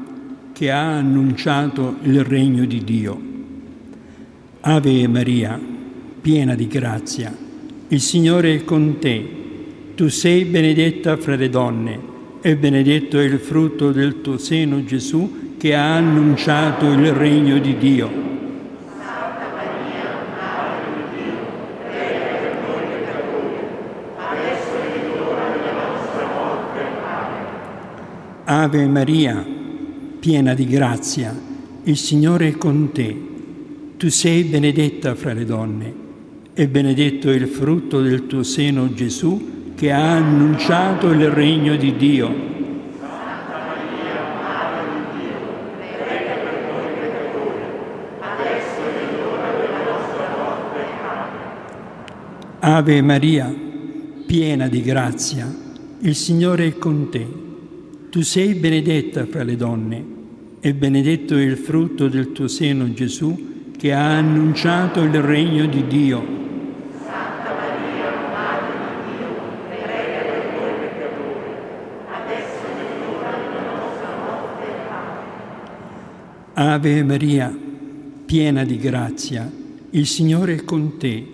che 0.53 0.71
ha 0.71 0.97
annunciato 0.97 1.97
il 2.03 2.23
regno 2.23 2.65
di 2.65 2.85
Dio. 2.85 3.21
Ave 4.61 5.09
Maria, 5.09 5.59
piena 6.21 6.55
di 6.55 6.67
grazia, 6.69 7.35
il 7.89 8.01
Signore 8.01 8.55
è 8.55 8.65
con 8.65 8.99
te. 9.01 9.41
Tu 9.95 10.09
sei 10.09 10.45
benedetta 10.45 11.17
fra 11.17 11.35
le 11.35 11.49
donne 11.49 12.01
e 12.41 12.57
benedetto 12.57 13.19
è 13.19 13.25
il 13.25 13.39
frutto 13.39 13.91
del 13.91 14.21
tuo 14.21 14.39
seno 14.39 14.85
Gesù 14.85 15.57
che 15.59 15.75
ha 15.75 15.97
annunciato 15.97 16.91
il 16.91 17.13
regno 17.13 17.59
di 17.59 17.77
Dio. 17.79 18.32
Ave 28.63 28.87
Maria, 28.87 29.45
piena 30.21 30.55
di 30.55 30.67
grazia, 30.67 31.37
il 31.83 31.97
Signore 31.97 32.47
è 32.47 32.57
con 32.57 32.93
te. 32.93 33.31
tu 33.97 34.09
sei 34.09 34.45
benedetta 34.45 35.17
fra 35.17 35.33
le 35.33 35.45
donne 35.45 35.95
e 36.55 36.69
benedetto 36.69 37.29
è 37.29 37.35
il 37.35 37.49
frutto 37.49 38.01
del 38.01 38.29
tuo 38.29 38.45
seno 38.45 38.95
Gesù 38.95 39.73
che 39.75 39.91
ha 39.91 40.13
annunciato 40.13 41.11
il 41.11 41.29
regno 41.29 41.75
di 41.75 41.97
Dio. 41.97 42.35
Ave 52.61 53.03
Maria, 53.03 53.53
piena 54.25 54.69
di 54.69 54.83
grazia, 54.83 55.53
il 55.99 56.15
Signore 56.15 56.67
è 56.69 56.79
con 56.79 57.09
te. 57.11 57.42
Tu 58.13 58.21
sei 58.21 58.53
benedetta 58.53 59.25
fra 59.25 59.43
le 59.43 59.57
donne 59.57 60.05
e 60.61 60.75
benedetto 60.75 61.35
è 61.35 61.41
il 61.41 61.57
frutto 61.57 62.09
del 62.09 62.33
tuo 62.33 62.47
seno 62.47 62.93
Gesù 62.93 63.71
che 63.79 63.95
ha 63.95 64.19
annunciato 64.19 65.01
il 65.01 65.19
regno 65.23 65.65
di 65.65 65.87
Dio. 65.87 66.23
Santa 67.03 67.55
Maria, 67.55 68.11
Madre 68.31 68.75
di 68.85 69.17
Dio, 69.17 69.29
prega 69.67 70.21
per 70.29 70.45
noi 70.53 70.73
peccatori, 70.79 71.51
adesso 72.11 72.67
è 72.67 72.85
l'ora 72.99 73.31
della 73.49 73.77
nostra 73.81 74.17
morte. 74.27 74.67
Amen. 76.53 76.71
Ave 76.71 77.05
Maria, 77.05 77.59
piena 78.27 78.65
di 78.65 78.77
grazia, 78.77 79.51
il 79.89 80.07
Signore 80.07 80.57
è 80.57 80.65
con 80.65 80.99
te. 80.99 81.27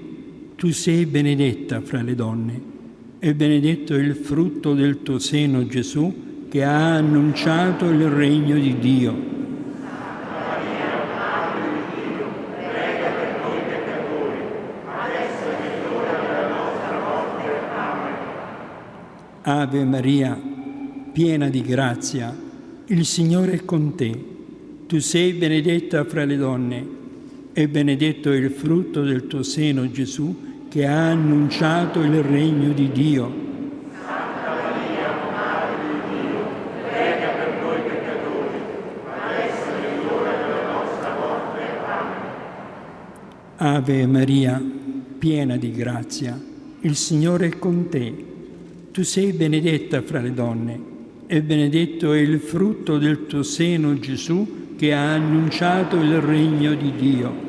Tu 0.54 0.70
sei 0.70 1.06
benedetta 1.06 1.80
fra 1.80 2.02
le 2.02 2.14
donne 2.14 2.62
e 3.18 3.34
benedetto 3.34 3.96
è 3.96 3.98
il 3.98 4.14
frutto 4.14 4.74
del 4.74 5.02
tuo 5.02 5.18
seno 5.18 5.66
Gesù 5.66 6.26
che 6.48 6.64
ha 6.64 6.94
annunciato 6.94 7.90
il 7.90 8.08
regno 8.08 8.56
di 8.56 8.78
Dio. 8.78 9.36
Ave 19.42 19.84
Maria, 19.84 20.38
piena 21.12 21.48
di 21.48 21.62
grazia, 21.62 22.36
il 22.86 23.04
Signore 23.04 23.52
è 23.52 23.64
con 23.64 23.94
te. 23.94 24.24
Tu 24.86 24.98
sei 25.00 25.32
benedetta 25.32 26.04
fra 26.04 26.24
le 26.24 26.36
donne 26.36 26.86
e 27.52 27.68
benedetto 27.68 28.30
è 28.30 28.36
il 28.36 28.50
frutto 28.50 29.02
del 29.02 29.26
tuo 29.26 29.42
seno 29.42 29.90
Gesù 29.90 30.66
che 30.68 30.86
ha 30.86 31.08
annunciato 31.10 32.02
il 32.02 32.22
regno 32.22 32.72
di 32.72 32.90
Dio. 32.92 33.47
Ave 43.60 44.06
Maria, 44.06 44.62
piena 45.18 45.56
di 45.56 45.72
grazia, 45.72 46.40
il 46.82 46.94
Signore 46.94 47.46
è 47.46 47.58
con 47.58 47.88
te. 47.88 48.26
Tu 48.92 49.02
sei 49.02 49.32
benedetta 49.32 50.00
fra 50.00 50.20
le 50.20 50.32
donne 50.32 50.80
e 51.26 51.42
benedetto 51.42 52.12
è 52.12 52.20
il 52.20 52.38
frutto 52.38 52.98
del 52.98 53.26
tuo 53.26 53.42
seno 53.42 53.98
Gesù 53.98 54.76
che 54.76 54.94
ha 54.94 55.12
annunciato 55.12 55.96
il 55.96 56.20
regno 56.20 56.72
di 56.74 56.92
Dio. 56.94 57.46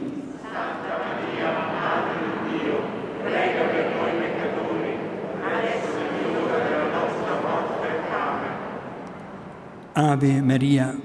Ave 9.92 10.42
Maria, 10.42 11.00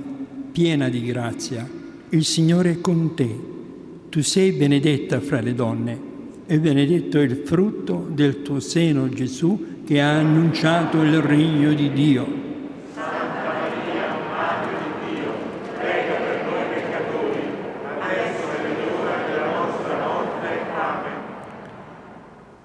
piena 0.51 0.89
di 0.89 1.05
grazia, 1.05 1.69
il 2.09 2.25
Signore 2.25 2.71
è 2.71 2.81
con 2.81 3.15
te. 3.15 3.53
Tu 4.15 4.23
sei 4.23 4.53
benedetta 4.53 5.19
fra 5.19 5.41
le 5.41 5.57
donne 5.57 6.01
e 6.47 6.61
benedetto 6.61 7.19
è 7.19 7.23
il 7.23 7.43
frutto 7.45 8.09
del 8.13 8.43
tuo 8.43 8.61
seno 8.61 9.09
Gesù 9.09 9.83
che 9.85 10.01
ha 10.01 10.19
annunciato 10.19 11.03
il 11.03 11.21
regno 11.21 11.75
di 11.75 11.93
Dio. 11.93 12.25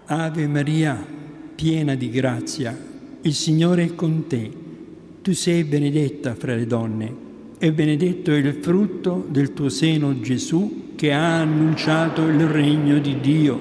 Ave 0.06 0.48
Maria, 0.48 1.04
piena 1.56 1.96
di 1.96 2.12
grazia, 2.12 2.78
il 3.22 3.34
Signore 3.34 3.86
è 3.86 3.96
con 3.96 4.28
te. 4.28 4.52
Tu 5.24 5.34
sei 5.34 5.64
benedetta 5.64 6.36
fra 6.36 6.54
le 6.54 6.68
donne 6.68 7.16
e 7.58 7.74
benedetto 7.74 8.32
è 8.32 8.38
il 8.38 8.54
frutto 8.62 9.26
del 9.28 9.54
tuo 9.54 9.70
seno 9.70 10.20
Gesù 10.20 10.79
che 11.00 11.14
ha 11.14 11.40
annunciato 11.40 12.28
il 12.28 12.46
regno 12.46 13.00
di 13.00 13.22
Dio. 13.22 13.58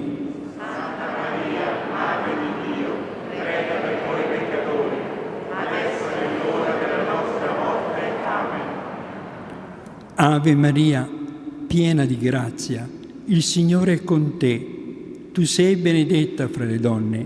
Ave 10.15 10.53
Maria, 10.53 11.09
piena 11.65 12.03
di 12.03 12.17
grazia, 12.17 12.85
il 13.27 13.41
Signore 13.41 13.93
è 13.93 14.03
con 14.03 14.37
te. 14.37 15.29
Tu 15.31 15.45
sei 15.45 15.77
benedetta 15.77 16.49
fra 16.49 16.65
le 16.65 16.77
donne 16.77 17.25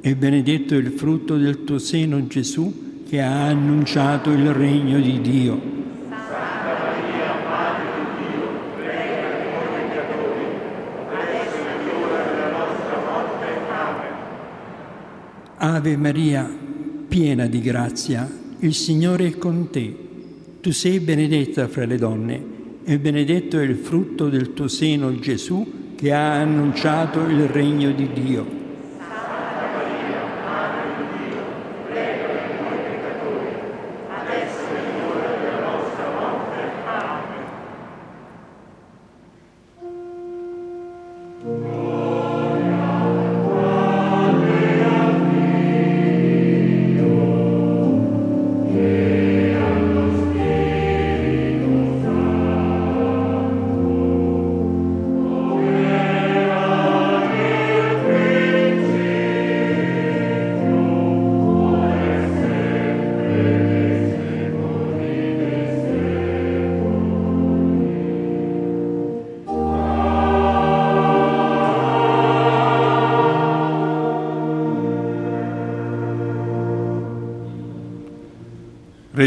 e 0.00 0.14
benedetto 0.14 0.74
è 0.74 0.76
il 0.76 0.92
frutto 0.92 1.36
del 1.36 1.64
tuo 1.64 1.78
seno 1.78 2.24
Gesù 2.28 3.02
che 3.08 3.20
ha 3.20 3.46
annunciato 3.46 4.30
il 4.30 4.52
regno 4.52 5.00
di 5.00 5.20
Dio. 5.20 5.69
Ave 15.80 15.96
Maria, 15.96 16.46
piena 17.08 17.46
di 17.46 17.62
grazia, 17.62 18.30
il 18.58 18.74
Signore 18.74 19.28
è 19.28 19.38
con 19.38 19.70
te. 19.70 19.96
Tu 20.60 20.72
sei 20.72 21.00
benedetta 21.00 21.68
fra 21.68 21.86
le 21.86 21.96
donne 21.96 22.44
e 22.84 22.98
benedetto 22.98 23.58
è 23.58 23.62
il 23.62 23.76
frutto 23.76 24.28
del 24.28 24.52
tuo 24.52 24.68
seno 24.68 25.18
Gesù 25.18 25.94
che 25.96 26.12
ha 26.12 26.34
annunciato 26.34 27.20
il 27.20 27.48
regno 27.48 27.92
di 27.92 28.10
Dio. 28.12 28.59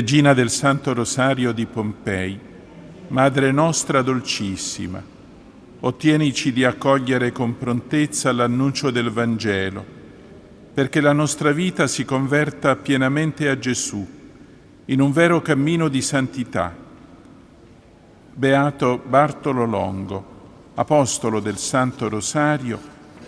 Regina 0.03 0.33
del 0.33 0.49
Santo 0.49 0.93
Rosario 0.93 1.53
di 1.53 1.65
Pompei, 1.65 2.37
Madre 3.07 3.53
nostra 3.53 4.01
dolcissima, 4.01 5.01
ottienici 5.79 6.51
di 6.51 6.65
accogliere 6.65 7.31
con 7.31 7.57
prontezza 7.57 8.33
l'annuncio 8.33 8.91
del 8.91 9.11
Vangelo, 9.11 9.85
perché 10.73 10.99
la 10.99 11.13
nostra 11.13 11.53
vita 11.53 11.87
si 11.87 12.03
converta 12.03 12.75
pienamente 12.75 13.47
a 13.47 13.57
Gesù, 13.57 14.05
in 14.83 14.99
un 14.99 15.13
vero 15.13 15.41
cammino 15.41 15.87
di 15.87 16.01
santità. 16.01 16.75
Beato 18.33 19.01
Bartolo 19.07 19.63
Longo, 19.63 20.25
Apostolo 20.73 21.39
del 21.39 21.57
Santo 21.57 22.09
Rosario, 22.09 22.77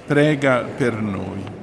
prega 0.05 0.59
per 0.59 1.01
noi. 1.01 1.54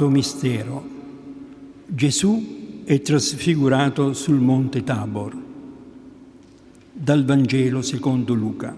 Quarto 0.00 0.08
mistero. 0.08 0.88
Gesù 1.86 2.84
è 2.84 3.02
trasfigurato 3.02 4.14
sul 4.14 4.40
monte 4.40 4.82
Tabor. 4.82 5.36
Dal 6.90 7.22
Vangelo 7.26 7.82
secondo 7.82 8.32
Luca. 8.32 8.74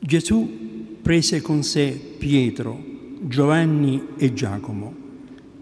Gesù 0.00 0.98
prese 1.00 1.40
con 1.40 1.62
sé 1.62 1.98
Pietro, 2.18 2.78
Giovanni 3.22 4.08
e 4.18 4.34
Giacomo 4.34 4.94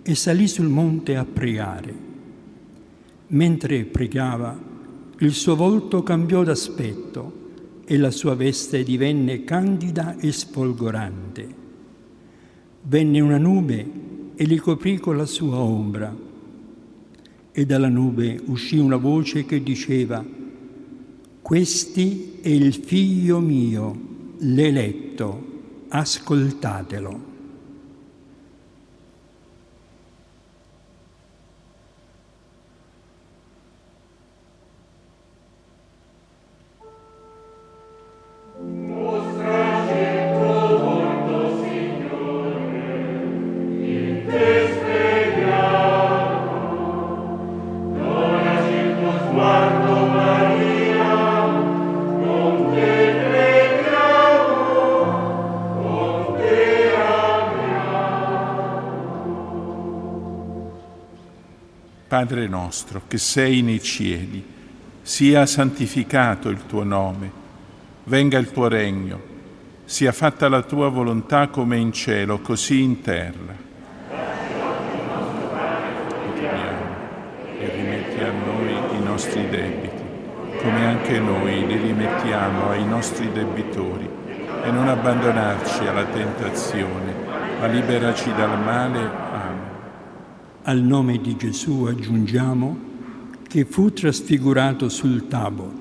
e 0.02 0.16
salì 0.16 0.48
sul 0.48 0.66
monte 0.66 1.14
a 1.14 1.24
pregare. 1.24 1.94
Mentre 3.28 3.84
pregava, 3.84 4.58
il 5.18 5.32
suo 5.32 5.54
volto 5.54 6.02
cambiò 6.02 6.42
d'aspetto 6.42 7.50
e 7.84 7.96
la 7.96 8.10
sua 8.10 8.34
veste 8.34 8.82
divenne 8.82 9.44
candida 9.44 10.16
e 10.18 10.32
sfolgorante. 10.32 11.61
Venne 12.84 13.20
una 13.20 13.38
nube 13.38 13.86
e 14.34 14.44
li 14.44 14.56
coprì 14.56 14.98
con 14.98 15.16
la 15.16 15.26
sua 15.26 15.56
ombra. 15.56 16.14
E 17.52 17.66
dalla 17.66 17.88
nube 17.88 18.40
uscì 18.46 18.78
una 18.78 18.96
voce 18.96 19.44
che 19.44 19.62
diceva, 19.62 20.24
questi 21.40 22.38
è 22.40 22.48
il 22.48 22.72
figlio 22.74 23.40
mio, 23.40 23.98
l'eletto, 24.38 25.50
ascoltatelo. 25.88 27.31
Nostro, 62.72 63.02
che 63.06 63.18
sei 63.18 63.60
nei 63.60 63.82
cieli, 63.82 64.42
sia 65.02 65.44
santificato 65.44 66.48
il 66.48 66.64
tuo 66.64 66.84
nome, 66.84 67.30
venga 68.04 68.38
il 68.38 68.50
tuo 68.50 68.66
regno, 68.66 69.20
sia 69.84 70.10
fatta 70.10 70.48
la 70.48 70.62
tua 70.62 70.88
volontà 70.88 71.48
come 71.48 71.76
in 71.76 71.92
cielo, 71.92 72.38
così 72.38 72.80
in 72.80 73.02
terra. 73.02 73.54
E 77.58 77.70
rimetti 77.76 78.22
a 78.22 78.32
noi 78.32 78.96
i 78.98 79.02
nostri 79.04 79.46
debiti, 79.50 80.02
come 80.62 80.86
anche 80.86 81.18
noi 81.18 81.66
li 81.66 81.76
rimettiamo 81.76 82.70
ai 82.70 82.86
nostri 82.86 83.30
debitori, 83.32 84.08
e 84.64 84.70
non 84.70 84.88
abbandonarci 84.88 85.86
alla 85.86 86.06
tentazione, 86.06 87.14
ma 87.60 87.66
liberaci 87.66 88.32
dal 88.32 88.58
male. 88.58 89.30
Al 90.64 90.80
nome 90.80 91.20
di 91.20 91.36
Gesù 91.36 91.86
aggiungiamo 91.88 92.90
che 93.48 93.64
fu 93.64 93.92
trasfigurato 93.92 94.88
sul 94.88 95.26
tavolo. 95.26 95.72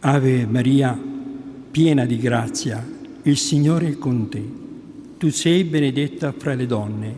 Ave 0.00 0.44
Maria, 0.46 0.98
piena 1.70 2.04
di 2.04 2.18
grazia, 2.18 2.84
il 3.22 3.36
Signore 3.36 3.90
è 3.90 3.98
con 3.98 4.28
te. 4.28 4.42
Tu 5.18 5.30
sei 5.30 5.62
benedetta 5.62 6.34
fra 6.36 6.54
le 6.54 6.66
donne 6.66 7.16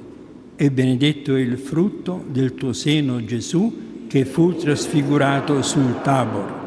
e 0.57 0.71
benedetto 0.71 1.35
è 1.37 1.41
il 1.41 1.57
frutto 1.57 2.23
del 2.29 2.55
tuo 2.55 2.75
seno 2.75 3.25
Gesù 3.25 4.07
che 4.09 4.27
fu 4.27 4.55
trasfigurato 4.55 5.63
sul 5.63 6.03
tavolo. 6.03 6.62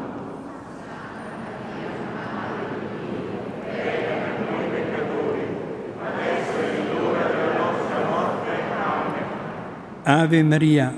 Ave 10.08 10.40
Maria, 10.44 10.96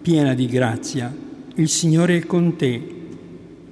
piena 0.00 0.34
di 0.34 0.46
grazia, 0.46 1.12
il 1.56 1.68
Signore 1.68 2.18
è 2.18 2.26
con 2.26 2.54
te. 2.54 2.80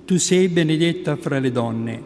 Tu 0.05 0.17
sei 0.17 0.49
benedetta 0.49 1.15
fra 1.15 1.39
le 1.39 1.53
donne 1.53 2.03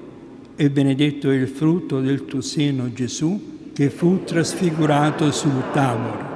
e 0.54 0.68
benedetto 0.68 1.30
è 1.30 1.34
il 1.34 1.48
frutto 1.48 2.02
del 2.02 2.26
tuo 2.26 2.42
seno 2.42 2.92
Gesù 2.92 3.70
che 3.72 3.88
fu 3.88 4.24
trasfigurato 4.24 5.32
sul 5.32 5.62
tavolo. 5.72 6.30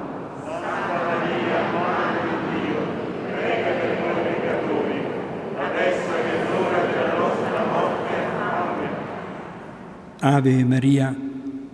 Ave 10.19 10.63
Maria, 10.63 11.15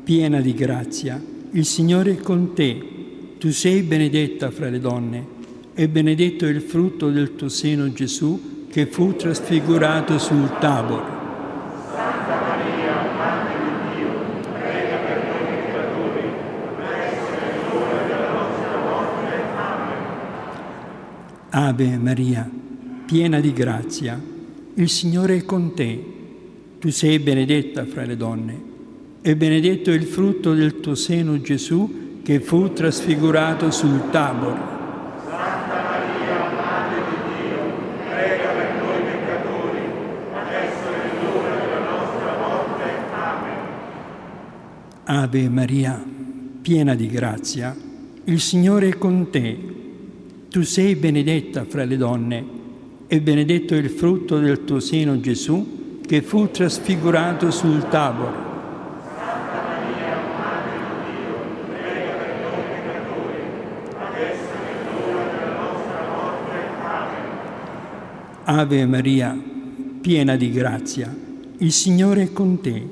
piena 0.04 0.42
di 0.42 0.54
grazia, 0.54 1.24
il 1.52 1.64
Signore 1.64 2.12
è 2.12 2.18
con 2.18 2.54
te 2.54 2.93
tu 3.44 3.52
sei 3.52 3.82
benedetta 3.82 4.52
fra 4.52 4.70
le 4.70 4.80
donne 4.80 5.28
e 5.74 5.90
benedetto 5.90 6.46
è 6.46 6.50
il 6.50 6.62
frutto 6.62 7.10
del 7.10 7.36
tuo 7.36 7.50
seno 7.50 7.92
Gesù 7.92 8.68
che 8.70 8.86
fu 8.86 9.18
trasfigurato 9.18 10.18
sul 10.18 10.50
Tabor. 10.62 11.04
Santa 11.94 12.40
Maria, 12.40 13.02
Madre 13.18 13.56
di 13.66 13.96
Dio, 13.98 14.12
prega 14.50 14.96
per 14.96 15.24
noi 15.26 15.46
peccatori, 15.58 16.28
adesso 16.78 17.34
è 17.34 17.74
l'ora 17.74 18.08
della 18.08 18.32
nostra 18.32 18.78
morte. 18.80 19.36
Amen. 19.58 20.08
Ave 21.50 21.98
Maria, 21.98 22.50
piena 23.06 23.42
di 23.42 23.52
grazia, 23.52 24.22
il 24.76 24.88
Signore 24.88 25.36
è 25.36 25.44
con 25.44 25.74
te. 25.74 26.02
Tu 26.80 26.90
sei 26.92 27.20
benedetta 27.20 27.86
fra 27.86 28.06
le 28.06 28.16
donne 28.16 28.62
e 29.22 29.36
benedetto 29.36 29.92
è 29.92 29.96
il 29.96 30.04
frutto 30.06 30.54
del 30.54 30.80
tuo 30.80 30.96
seno 30.96 31.42
Gesù 31.42 32.03
che 32.24 32.40
fu 32.40 32.72
trasfigurato 32.72 33.70
sul 33.70 34.10
Tabor. 34.10 34.58
Santa 35.28 35.84
Maria, 35.84 36.52
Madre 36.56 37.02
di 37.10 37.16
Dio, 37.28 37.58
prega 38.08 38.50
per 38.50 38.82
noi 38.82 39.02
peccatori, 39.04 39.80
adesso 40.34 40.88
è 40.90 41.22
l'ora 41.22 41.56
della 41.56 41.80
nostra 41.90 42.38
morte. 42.40 42.84
Amen. 43.12 43.58
Ave 45.04 45.50
Maria, 45.50 46.02
piena 46.62 46.96
di 46.96 47.08
grazia, 47.08 47.76
il 48.24 48.40
Signore 48.40 48.88
è 48.88 48.98
con 48.98 49.30
te. 49.30 49.58
Tu 50.50 50.62
sei 50.62 50.96
benedetta 50.96 51.66
fra 51.66 51.84
le 51.84 51.98
donne 51.98 52.46
e 53.08 53.20
benedetto 53.20 53.74
è 53.74 53.78
il 53.78 53.90
frutto 53.90 54.40
del 54.40 54.64
tuo 54.64 54.80
seno 54.80 55.20
Gesù, 55.20 56.00
che 56.06 56.22
fu 56.22 56.50
trasfigurato 56.50 57.52
sul 57.52 57.90
Tabor. 57.90 58.43
Ave 68.46 68.86
Maria, 68.86 69.42
piena 70.02 70.36
di 70.36 70.52
grazia, 70.52 71.16
il 71.60 71.72
Signore 71.72 72.24
è 72.24 72.34
con 72.34 72.60
te. 72.60 72.86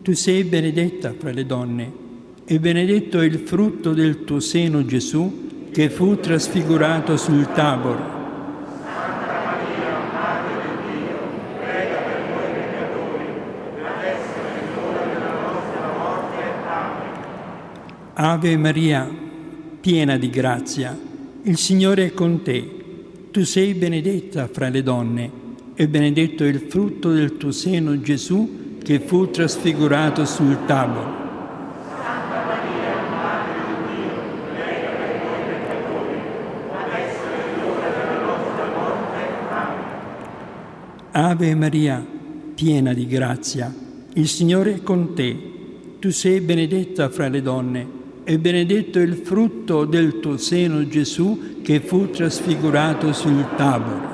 Tu 0.00 0.14
sei 0.14 0.44
benedetta 0.44 1.12
fra 1.12 1.30
le 1.30 1.44
donne 1.44 1.92
e 2.46 2.58
benedetto 2.58 3.20
è 3.20 3.26
il 3.26 3.40
frutto 3.40 3.92
del 3.92 4.24
tuo 4.24 4.40
seno 4.40 4.86
Gesù 4.86 5.68
che 5.70 5.90
fu 5.90 6.18
trasfigurato 6.18 7.18
sul 7.18 7.52
Tabor. 7.52 7.98
Santa 8.82 9.42
Maria, 9.44 9.98
Madre 10.10 10.54
di 10.62 10.96
Dio, 10.96 11.18
prega 11.58 11.96
per 11.96 12.24
noi 12.30 12.52
peccatori, 12.54 13.26
adesso 13.84 14.38
è 14.40 14.64
l'ora 14.74 15.04
della 15.04 15.34
nostra 15.52 15.92
morte. 15.98 16.42
Ave 18.14 18.56
Maria, 18.56 19.06
piena 19.82 20.16
di 20.16 20.30
grazia, 20.30 20.98
il 21.42 21.58
Signore 21.58 22.06
è 22.06 22.14
con 22.14 22.42
te. 22.42 22.78
Tu 23.34 23.44
sei 23.44 23.74
benedetta 23.74 24.46
fra 24.46 24.68
le 24.68 24.80
donne 24.84 25.28
e 25.74 25.88
benedetto 25.88 26.44
è 26.44 26.46
il 26.46 26.66
frutto 26.68 27.10
del 27.10 27.36
tuo 27.36 27.50
seno 27.50 28.00
Gesù 28.00 28.78
che 28.80 29.00
fu 29.00 29.28
trasfigurato 29.28 30.24
sul. 30.24 30.56
Amen. 30.68 31.12
Ave 41.10 41.54
Maria, 41.56 42.06
piena 42.54 42.92
di 42.92 43.08
grazia, 43.08 43.74
il 44.12 44.28
Signore 44.28 44.74
è 44.74 44.82
con 44.84 45.12
te. 45.14 45.36
Tu 45.98 46.10
sei 46.10 46.40
benedetta 46.40 47.08
fra 47.08 47.26
le 47.26 47.42
donne 47.42 48.02
e 48.22 48.38
benedetto 48.38 49.00
è 49.00 49.02
il 49.02 49.16
frutto 49.16 49.84
del 49.84 50.20
tuo 50.20 50.36
seno 50.36 50.86
Gesù 50.86 51.53
che 51.64 51.80
fu 51.80 52.10
trasfigurato 52.10 53.14
sul 53.14 53.42
Tabor. 53.56 54.12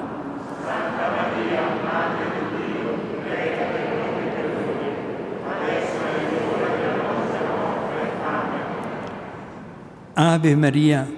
Ave 10.13 10.55
Maria, 10.55 11.11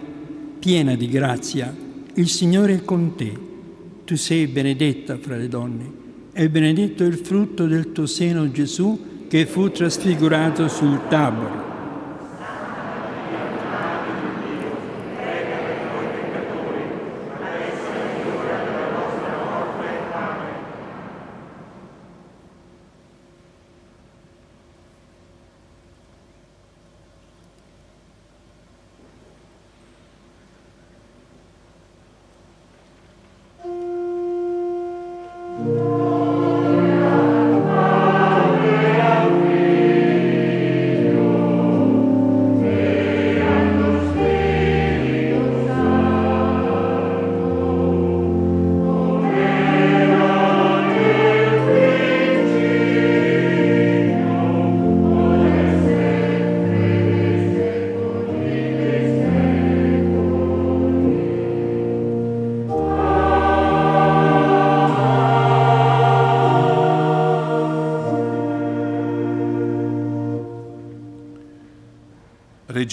piena 0.59 0.95
di 0.95 1.07
grazia, 1.09 1.77
il 2.15 2.29
Signore 2.29 2.77
è 2.77 2.83
con 2.83 3.15
te. 3.15 3.51
tu 4.05 4.17
sei 4.17 4.47
benedetta 4.47 5.19
fra 5.19 5.37
le 5.37 5.49
donne 5.49 5.93
e 6.33 6.49
benedetto 6.49 7.05
il 7.05 7.19
frutto 7.19 7.67
del 7.67 7.93
tuo 7.93 8.07
seno 8.07 8.51
Gesù 8.51 9.27
che 9.29 9.45
fu 9.45 9.71
trasfigurato 9.71 10.67
sul 10.69 10.99
tabor. 11.09 11.62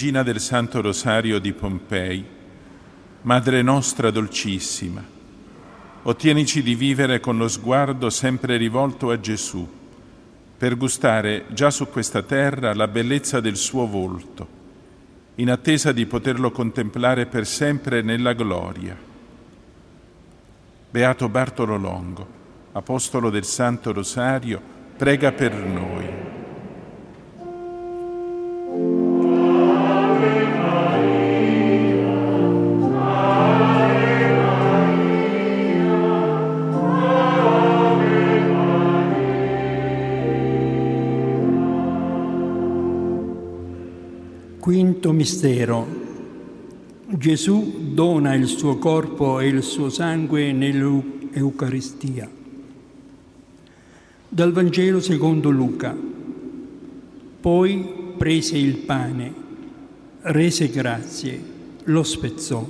Regina 0.00 0.22
del 0.22 0.40
Santo 0.40 0.80
Rosario 0.80 1.38
di 1.38 1.52
Pompei, 1.52 2.24
Madre 3.20 3.60
nostra 3.60 4.10
dolcissima, 4.10 5.04
ottienici 6.04 6.62
di 6.62 6.74
vivere 6.74 7.20
con 7.20 7.36
lo 7.36 7.48
sguardo 7.48 8.08
sempre 8.08 8.56
rivolto 8.56 9.10
a 9.10 9.20
Gesù, 9.20 9.68
per 10.56 10.78
gustare 10.78 11.44
già 11.48 11.70
su 11.70 11.86
questa 11.90 12.22
terra 12.22 12.72
la 12.72 12.88
bellezza 12.88 13.40
del 13.40 13.56
suo 13.58 13.86
volto, 13.86 14.48
in 15.34 15.50
attesa 15.50 15.92
di 15.92 16.06
poterlo 16.06 16.50
contemplare 16.50 17.26
per 17.26 17.46
sempre 17.46 18.00
nella 18.00 18.32
gloria. 18.32 18.96
Beato 20.90 21.28
Bartolo 21.28 21.76
Longo, 21.76 22.26
Apostolo 22.72 23.28
del 23.28 23.44
Santo 23.44 23.92
Rosario, 23.92 24.62
prega 24.96 25.30
per 25.32 25.52
noi. 25.52 26.29
Quinto 45.00 45.16
mistero. 45.16 45.86
Gesù 47.06 47.92
dona 47.94 48.34
il 48.34 48.46
suo 48.46 48.76
corpo 48.76 49.40
e 49.40 49.46
il 49.46 49.62
suo 49.62 49.88
sangue 49.88 50.52
nell'Eucaristia. 50.52 52.28
Dal 54.28 54.52
Vangelo 54.52 55.00
secondo 55.00 55.48
Luca. 55.48 55.96
Poi 57.40 57.88
prese 58.18 58.58
il 58.58 58.76
pane, 58.76 59.32
rese 60.20 60.68
grazie, 60.68 61.42
lo 61.84 62.02
spezzò 62.02 62.68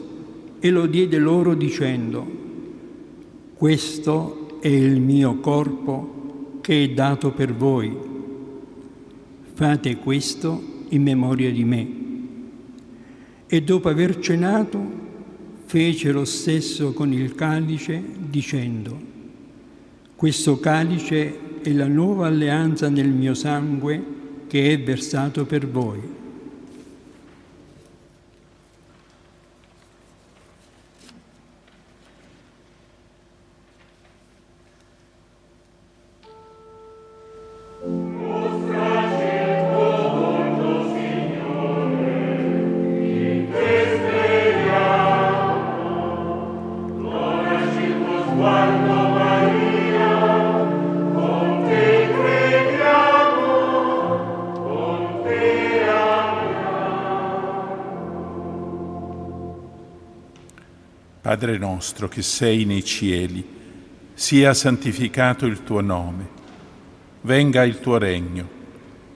e 0.60 0.70
lo 0.70 0.86
diede 0.86 1.18
loro 1.18 1.54
dicendo, 1.54 2.24
questo 3.56 4.58
è 4.60 4.68
il 4.68 5.00
mio 5.00 5.40
corpo 5.40 6.58
che 6.60 6.84
è 6.84 6.90
dato 6.90 7.32
per 7.32 7.52
voi. 7.52 7.92
Fate 9.52 9.96
questo 9.96 10.62
in 10.90 11.02
memoria 11.02 11.50
di 11.50 11.64
me. 11.64 11.99
E 13.52 13.62
dopo 13.62 13.88
aver 13.88 14.20
cenato, 14.20 14.80
fece 15.64 16.12
lo 16.12 16.24
stesso 16.24 16.92
con 16.92 17.12
il 17.12 17.34
calice, 17.34 18.00
dicendo, 18.16 18.96
questo 20.14 20.60
calice 20.60 21.60
è 21.60 21.72
la 21.72 21.88
nuova 21.88 22.28
alleanza 22.28 22.88
nel 22.88 23.08
mio 23.08 23.34
sangue 23.34 24.00
che 24.46 24.72
è 24.72 24.80
versato 24.80 25.46
per 25.46 25.66
voi. 25.66 26.00
Nostro 61.90 62.06
che 62.06 62.22
sei 62.22 62.64
nei 62.66 62.84
cieli, 62.84 63.44
sia 64.14 64.54
santificato 64.54 65.44
il 65.44 65.64
tuo 65.64 65.80
nome, 65.80 66.28
venga 67.22 67.64
il 67.64 67.80
tuo 67.80 67.98
regno, 67.98 68.48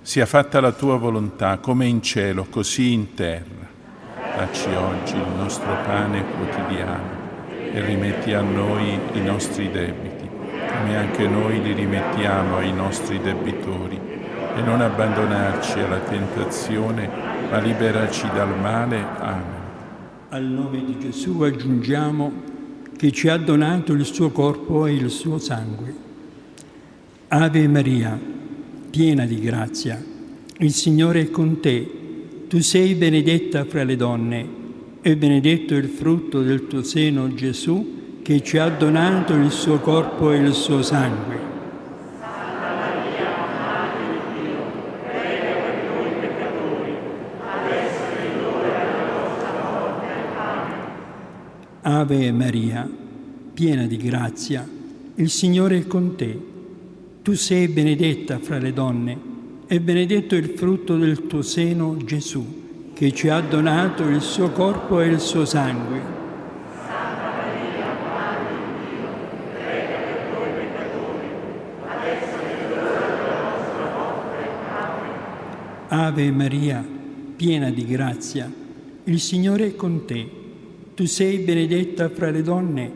sia 0.03 0.27
fatta 0.27 0.61
la 0.61 0.73
tua 0.73 0.97
volontà 0.97 1.59
come 1.59 1.87
in 1.87 2.03
cielo, 2.03 2.47
così 2.51 2.93
in 2.93 3.15
terra. 3.15 3.71
Dacci 4.37 4.71
oggi 4.71 5.15
il 5.15 5.33
nostro 5.37 5.73
pane 5.85 6.25
quotidiano 6.25 7.23
e 7.73 7.81
rimetti 7.81 8.33
a 8.33 8.41
noi 8.41 8.99
i 9.13 9.23
nostri 9.23 9.71
debiti, 9.71 10.29
come 10.29 10.97
anche 10.97 11.29
noi 11.29 11.63
li 11.63 11.75
rimettiamo 11.75 12.57
ai 12.57 12.73
nostri 12.73 13.21
debitori. 13.21 14.01
E 14.57 14.61
non 14.63 14.81
abbandonarci 14.81 15.79
alla 15.79 16.01
tentazione, 16.01 17.09
ma 17.49 17.59
liberaci 17.59 18.29
dal 18.35 18.59
male. 18.59 19.07
Amen. 19.19 19.63
Al 20.31 20.43
nome 20.43 20.85
di 20.85 20.99
Gesù 20.99 21.43
aggiungiamo 21.43 22.44
che 22.97 23.11
ci 23.13 23.29
ha 23.29 23.37
donato 23.37 23.93
il 23.93 24.05
suo 24.05 24.31
corpo 24.31 24.87
e 24.87 24.95
il 24.95 25.11
suo 25.11 25.39
sangue. 25.39 25.95
Ave 27.29 27.69
Maria, 27.69 28.19
piena 28.91 29.25
di 29.27 29.41
grazia, 29.41 30.03
il 30.59 30.73
Signore 30.73 31.23
è 31.23 31.31
con 31.31 31.61
te. 31.61 31.91
Tu 32.49 32.61
sei 32.61 32.95
benedetta 32.95 33.65
fra 33.65 33.83
le 33.83 33.97
donne 33.97 34.47
e 35.01 35.17
benedetto 35.17 35.75
il 35.75 35.89
frutto 35.89 36.43
del 36.43 36.67
tuo 36.67 36.83
seno, 36.83 37.35
Gesù, 37.35 38.21
che 38.23 38.43
ci 38.43 38.57
ha 38.57 38.69
donato 38.69 39.35
il 39.35 39.51
suo 39.51 39.81
corpo 39.81 40.31
e 40.31 40.39
il 40.39 40.55
suo 40.55 40.83
sangue. 40.83 41.44
Ave 51.87 52.33
Maria, 52.33 52.91
piena 53.53 53.87
di 53.87 53.99
grazia, 53.99 54.67
il 55.17 55.29
Signore 55.29 55.81
è 55.81 55.87
con 55.87 56.15
te. 56.17 56.41
Tu 57.21 57.35
sei 57.35 57.69
benedetta 57.69 58.39
fra 58.39 58.57
le 58.57 58.73
donne 58.73 59.19
e 59.67 59.83
benedetto 59.83 60.35
il 60.35 60.49
frutto 60.57 60.97
del 60.97 61.27
tuo 61.27 61.43
seno, 61.43 61.99
Gesù, 62.03 62.91
che 62.95 63.13
ci 63.13 63.29
ha 63.29 63.39
donato 63.43 64.03
il 64.05 64.23
suo 64.23 64.51
corpo 64.53 64.99
e 65.03 65.09
il 65.09 65.21
suo 65.21 65.45
sangue. 65.45 66.01
Ave 75.89 76.31
Maria, 76.31 76.83
piena 77.37 77.69
di 77.69 77.85
grazia, 77.85 78.51
il 79.05 79.21
Signore 79.21 79.67
è 79.67 79.77
con 79.77 80.07
te. 80.07 80.44
Tu 80.95 81.07
sei 81.07 81.39
benedetta 81.39 82.09
fra 82.09 82.31
le 82.31 82.41
donne 82.43 82.89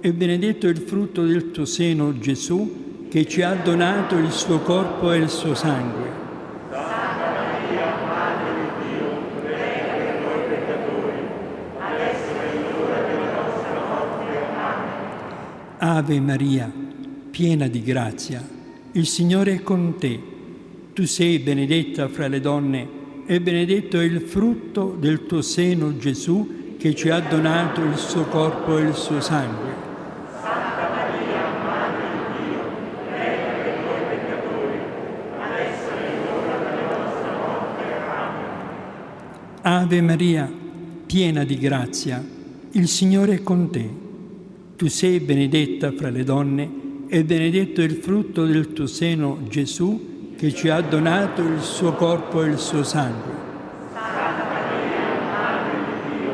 e 0.00 0.12
benedetto 0.12 0.68
il 0.68 0.76
frutto 0.76 1.24
del 1.24 1.50
tuo 1.52 1.64
seno, 1.64 2.18
Gesù, 2.18 3.06
che 3.08 3.26
ci 3.26 3.40
ha 3.40 3.54
donato 3.54 4.18
il 4.18 4.30
suo 4.30 4.58
corpo 4.58 5.10
e 5.10 5.16
il 5.16 5.30
suo 5.30 5.54
sangue. 5.54 6.24
Ave 15.78 16.20
Maria, 16.20 16.70
piena 17.30 17.68
di 17.68 17.82
grazia, 17.82 18.46
il 18.92 19.06
Signore 19.06 19.54
è 19.54 19.62
con 19.62 19.94
te. 19.98 20.20
Tu 20.92 21.06
sei 21.06 21.38
benedetta 21.38 22.08
fra 22.08 22.28
le 22.28 22.40
donne 22.40 22.88
e 23.24 23.40
benedetto 23.40 23.98
è 23.98 24.04
il 24.04 24.20
frutto 24.20 24.94
del 25.00 25.24
tuo 25.24 25.40
seno, 25.40 25.96
Gesù, 25.96 26.64
che 26.78 26.94
ci 26.94 27.08
ha 27.10 27.20
donato 27.20 27.82
il 27.82 27.96
suo 27.96 28.24
corpo 28.24 28.78
e 28.78 28.82
il 28.82 28.94
suo 28.94 29.20
sangue. 29.20 29.74
Santa 30.40 30.88
Maria, 30.94 31.42
Madre 31.64 32.08
di 32.12 32.48
Dio, 32.48 32.60
prega 33.08 33.46
per 33.62 33.76
noi 33.84 34.00
peccatori, 34.08 34.78
adesso 35.40 35.88
è 35.90 36.14
l'ora 36.24 36.56
della 36.58 36.96
nostra 36.98 37.30
morte. 37.36 37.84
Amen. 39.62 39.82
Ave 39.82 40.00
Maria, 40.02 40.50
piena 41.06 41.44
di 41.44 41.58
grazia, 41.58 42.24
il 42.72 42.88
Signore 42.88 43.34
è 43.34 43.42
con 43.42 43.70
te. 43.70 43.88
Tu 44.76 44.88
sei 44.88 45.20
benedetta 45.20 45.92
fra 45.92 46.10
le 46.10 46.22
donne 46.22 46.84
e 47.08 47.24
benedetto 47.24 47.80
è 47.80 47.84
il 47.84 47.94
frutto 47.94 48.44
del 48.44 48.72
tuo 48.74 48.86
seno, 48.86 49.38
Gesù, 49.48 50.34
che 50.36 50.52
ci 50.52 50.68
ha 50.68 50.82
donato 50.82 51.40
il 51.40 51.62
suo 51.62 51.94
corpo 51.94 52.42
e 52.42 52.48
il 52.48 52.58
suo 52.58 52.82
sangue. 52.82 53.32
Santa 53.94 54.44
Maria, 54.44 55.00
Madre 55.30 55.78
di 55.86 56.18
Dio, 56.18 56.32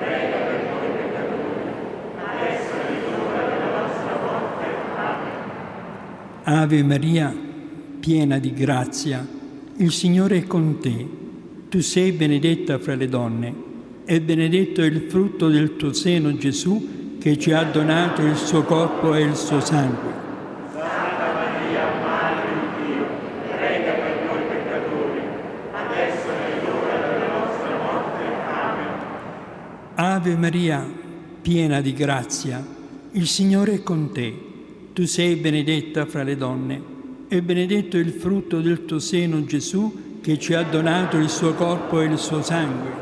prega 0.00 0.36
per 0.38 0.60
noi 0.70 0.88
peccatori, 0.96 1.70
adesso 2.18 2.72
è 2.72 2.88
l'ora 3.04 3.42
della 3.46 3.70
nostra 3.80 4.14
morte. 4.20 4.66
Amen. 4.96 5.30
Ave 6.54 6.84
Maria, 6.84 7.34
piena 7.98 8.38
di 8.38 8.52
grazia, 8.52 9.26
il 9.78 9.90
Signore 9.90 10.36
è 10.36 10.44
con 10.44 10.78
te. 10.78 11.08
Tu 11.68 11.80
sei 11.80 12.12
benedetta 12.12 12.78
fra 12.78 12.94
le 12.94 13.08
donne 13.08 13.52
e 14.04 14.20
benedetto 14.20 14.80
è 14.80 14.84
il 14.84 15.06
frutto 15.08 15.48
del 15.48 15.74
tuo 15.74 15.92
seno, 15.92 16.32
Gesù, 16.36 17.16
che 17.18 17.36
ci 17.40 17.50
ha 17.50 17.64
donato 17.64 18.22
il 18.22 18.36
suo 18.36 18.62
corpo 18.62 19.14
e 19.14 19.22
il 19.22 19.34
suo 19.34 19.58
sangue. 19.58 20.12
Santa 20.74 21.32
Maria, 21.34 21.86
Madre 22.00 22.46
di 22.52 22.86
Dio, 22.86 23.06
prega 23.48 23.92
per 23.94 24.24
noi 24.24 24.42
peccatori, 24.46 25.20
adesso 25.72 26.28
è 26.28 26.62
l'ora 26.64 27.08
della 27.08 27.32
nostra 27.32 27.76
morte. 27.82 28.22
Amen. 28.52 28.94
Ave 29.96 30.36
Maria, 30.36 30.88
piena 31.42 31.80
di 31.80 31.92
grazia, 31.92 32.64
il 33.10 33.26
Signore 33.26 33.72
è 33.72 33.82
con 33.82 34.12
te. 34.12 34.52
Tu 34.94 35.06
sei 35.06 35.34
benedetta 35.34 36.06
fra 36.06 36.22
le 36.22 36.36
donne 36.36 36.80
e 37.26 37.42
benedetto 37.42 37.96
il 37.96 38.10
frutto 38.10 38.60
del 38.60 38.84
tuo 38.84 39.00
seno, 39.00 39.44
Gesù, 39.44 40.20
che 40.20 40.38
ci 40.38 40.54
ha 40.54 40.62
donato 40.62 41.16
il 41.16 41.28
suo 41.28 41.52
corpo 41.54 42.00
e 42.00 42.04
il 42.04 42.16
suo 42.16 42.42
sangue. 42.42 42.92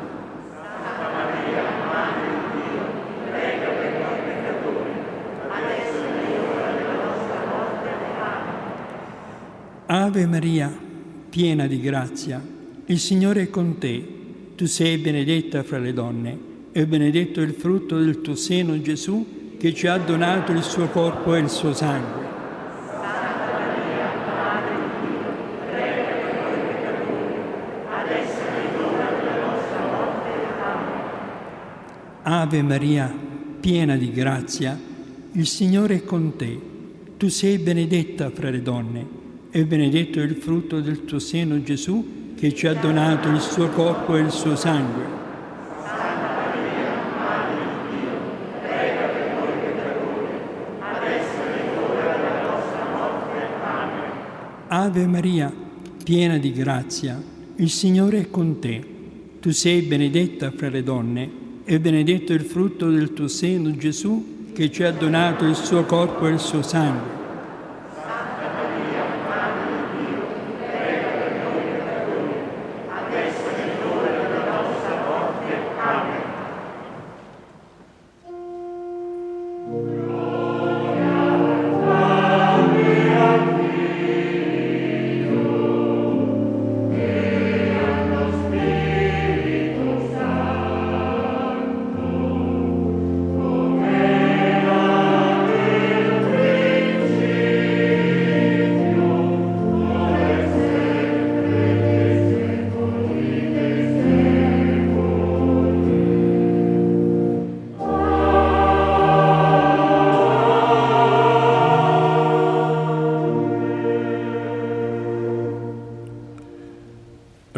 Ave 9.85 10.27
Maria, 10.27 10.75
piena 11.29 11.67
di 11.67 11.79
grazia, 11.79 12.43
il 12.87 12.99
Signore 12.99 13.43
è 13.43 13.51
con 13.51 13.77
te. 13.77 14.03
Tu 14.55 14.65
sei 14.65 14.97
benedetta 14.97 15.63
fra 15.63 15.79
le 15.79 15.93
donne 15.93 16.39
e 16.73 16.87
benedetto 16.87 17.43
il 17.43 17.53
frutto 17.53 17.99
del 17.99 18.23
tuo 18.23 18.35
seno, 18.35 18.81
Gesù, 18.81 19.42
che 19.63 19.73
ci 19.73 19.87
ha 19.87 19.97
donato 19.97 20.51
il 20.51 20.65
suo 20.65 20.89
corpo 20.89 21.37
e 21.37 21.39
il 21.39 21.49
suo 21.49 21.73
sangue. 21.73 22.21
Ave 32.25 32.63
Maria, 32.63 33.15
piena 33.61 33.95
di 33.95 34.11
grazia, 34.11 34.77
il 35.31 35.47
Signore 35.47 35.95
è 35.95 36.05
con 36.05 36.35
te. 36.35 36.61
Tu 37.17 37.29
sei 37.29 37.59
benedetta 37.59 38.31
fra 38.31 38.51
le 38.51 38.63
donne 38.63 39.07
e 39.53 39.65
benedetto 39.65 40.19
è 40.19 40.25
il 40.25 40.35
frutto 40.35 40.81
del 40.81 41.05
tuo 41.05 41.21
seno, 41.21 41.63
Gesù, 41.63 42.35
che 42.37 42.53
ci 42.53 42.67
ha 42.67 42.75
donato 42.75 43.29
il 43.29 43.41
suo 43.41 43.69
corpo 43.69 44.17
e 44.17 44.23
il 44.23 44.33
suo 44.33 44.57
sangue. 44.57 45.22
Ave 54.83 55.07
Maria, 55.07 55.55
piena 56.03 56.39
di 56.39 56.51
grazia, 56.51 57.23
il 57.55 57.71
Signore 57.71 58.19
è 58.19 58.31
con 58.31 58.59
te. 58.59 58.85
Tu 59.39 59.53
sei 59.53 59.83
benedetta 59.83 60.51
fra 60.51 60.71
le 60.71 60.83
donne 60.83 61.31
e 61.63 61.79
benedetto 61.79 62.33
il 62.33 62.41
frutto 62.41 62.91
del 62.91 63.13
tuo 63.13 63.29
seno, 63.29 63.71
Gesù, 63.77 64.51
che 64.53 64.73
ci 64.73 64.83
ha 64.83 64.91
donato 64.91 65.45
il 65.45 65.55
suo 65.55 65.85
corpo 65.85 66.27
e 66.27 66.33
il 66.33 66.41
suo 66.41 66.63
sangue. 66.63 67.22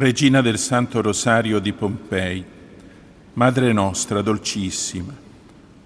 Regina 0.05 0.43
del 0.43 0.59
Santo 0.59 1.01
Rosario 1.01 1.59
di 1.61 1.73
Pompei, 1.73 2.45
Madre 3.33 3.73
nostra 3.73 4.21
dolcissima, 4.21 5.15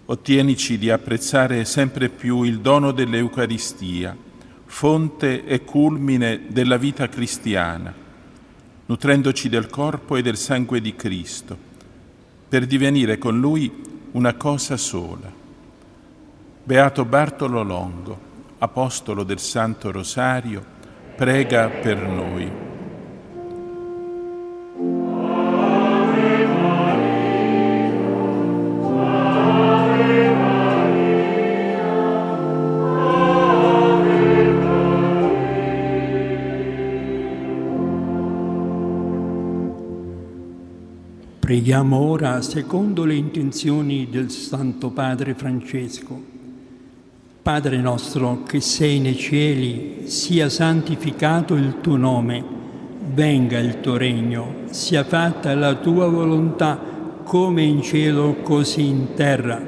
ottienici 0.07 0.77
di 0.77 0.91
apprezzare 0.91 1.65
sempre 1.65 2.09
più 2.09 2.43
il 2.43 2.59
dono 2.59 2.91
dell'Eucaristia, 2.91 4.17
fonte 4.65 5.45
e 5.45 5.63
culmine 5.63 6.47
della 6.49 6.79
vita 6.79 7.09
cristiana, 7.09 7.95
nutrendoci 8.87 9.49
del 9.49 9.69
corpo 9.69 10.17
e 10.17 10.23
del 10.23 10.37
sangue 10.37 10.81
di 10.81 10.97
Cristo, 10.97 11.57
per 12.49 12.67
divenire 12.67 13.19
con 13.19 13.39
Lui 13.39 13.73
una 14.11 14.35
cosa 14.35 14.77
sola. 14.77 15.33
Beato 16.65 17.05
Bartolo 17.05 17.63
Longo, 17.63 18.19
Apostolo 18.59 19.23
del 19.23 19.39
Santo 19.39 19.93
Rosario, 19.93 20.65
prega 21.15 21.69
per 21.69 22.03
noi. 22.03 22.68
Preghiamo 41.69 41.99
ora 41.99 42.41
secondo 42.41 43.05
le 43.05 43.15
intenzioni 43.15 44.09
del 44.11 44.31
Santo 44.31 44.89
Padre 44.89 45.35
Francesco. 45.35 46.19
Padre 47.43 47.77
nostro 47.77 48.43
che 48.45 48.63
sei 48.63 49.01
nei 49.01 49.19
cieli, 49.19 50.09
sia 50.09 50.49
santificato 50.49 51.57
il 51.57 51.83
tuo 51.83 51.97
nome, 51.99 52.43
venga 53.13 53.59
il 53.59 53.81
tuo 53.81 53.99
regno, 53.99 54.61
sia 54.71 55.05
fatta 55.05 55.55
la 55.55 55.75
tua 55.75 56.09
volontà 56.09 56.81
come 57.23 57.65
in 57.65 57.83
cielo 57.83 58.37
così 58.37 58.87
in 58.87 59.13
terra. 59.15 59.61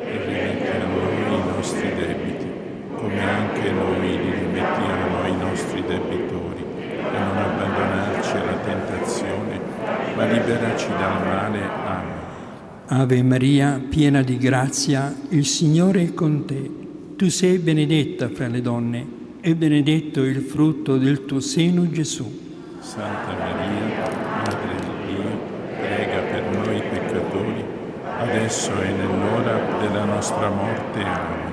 e 0.00 0.24
rimetti 0.24 0.66
a 0.68 0.86
noi 0.86 1.34
i 1.34 1.54
nostri 1.54 1.94
debiti, 1.94 2.50
come 2.96 3.20
anche 3.20 3.70
noi 3.70 4.00
li 4.00 4.16
rimettiamo 4.16 5.20
ai 5.22 5.36
nostri 5.36 5.84
debitori, 5.86 6.64
e 7.14 7.18
non 7.18 7.36
abbandonarci 7.36 8.36
alla 8.36 8.58
tentazione, 8.64 9.60
ma 10.16 10.26
liberaci 10.44 10.88
dal 10.88 11.26
male. 11.26 11.60
Amen. 11.62 12.12
Ave 12.86 13.22
Maria, 13.22 13.80
piena 13.88 14.22
di 14.22 14.36
grazia, 14.36 15.14
il 15.30 15.46
Signore 15.46 16.02
è 16.02 16.14
con 16.14 16.44
te. 16.44 16.70
Tu 17.16 17.30
sei 17.30 17.58
benedetta 17.58 18.28
fra 18.28 18.46
le 18.46 18.60
donne 18.60 19.06
e 19.40 19.54
benedetto 19.54 20.22
il 20.22 20.40
frutto 20.40 20.98
del 20.98 21.24
tuo 21.24 21.40
seno, 21.40 21.90
Gesù. 21.90 22.42
Santa 22.80 23.32
Maria, 23.38 24.10
Madre 24.44 24.74
di 24.76 25.14
Dio, 25.14 25.22
prega 25.80 26.20
per 26.20 26.42
noi 26.56 26.82
peccatori, 26.82 27.64
adesso 28.18 28.70
e 28.82 28.90
nell'ora 28.90 29.78
della 29.80 30.04
nostra 30.04 30.50
morte. 30.50 31.00
Amen. 31.00 31.52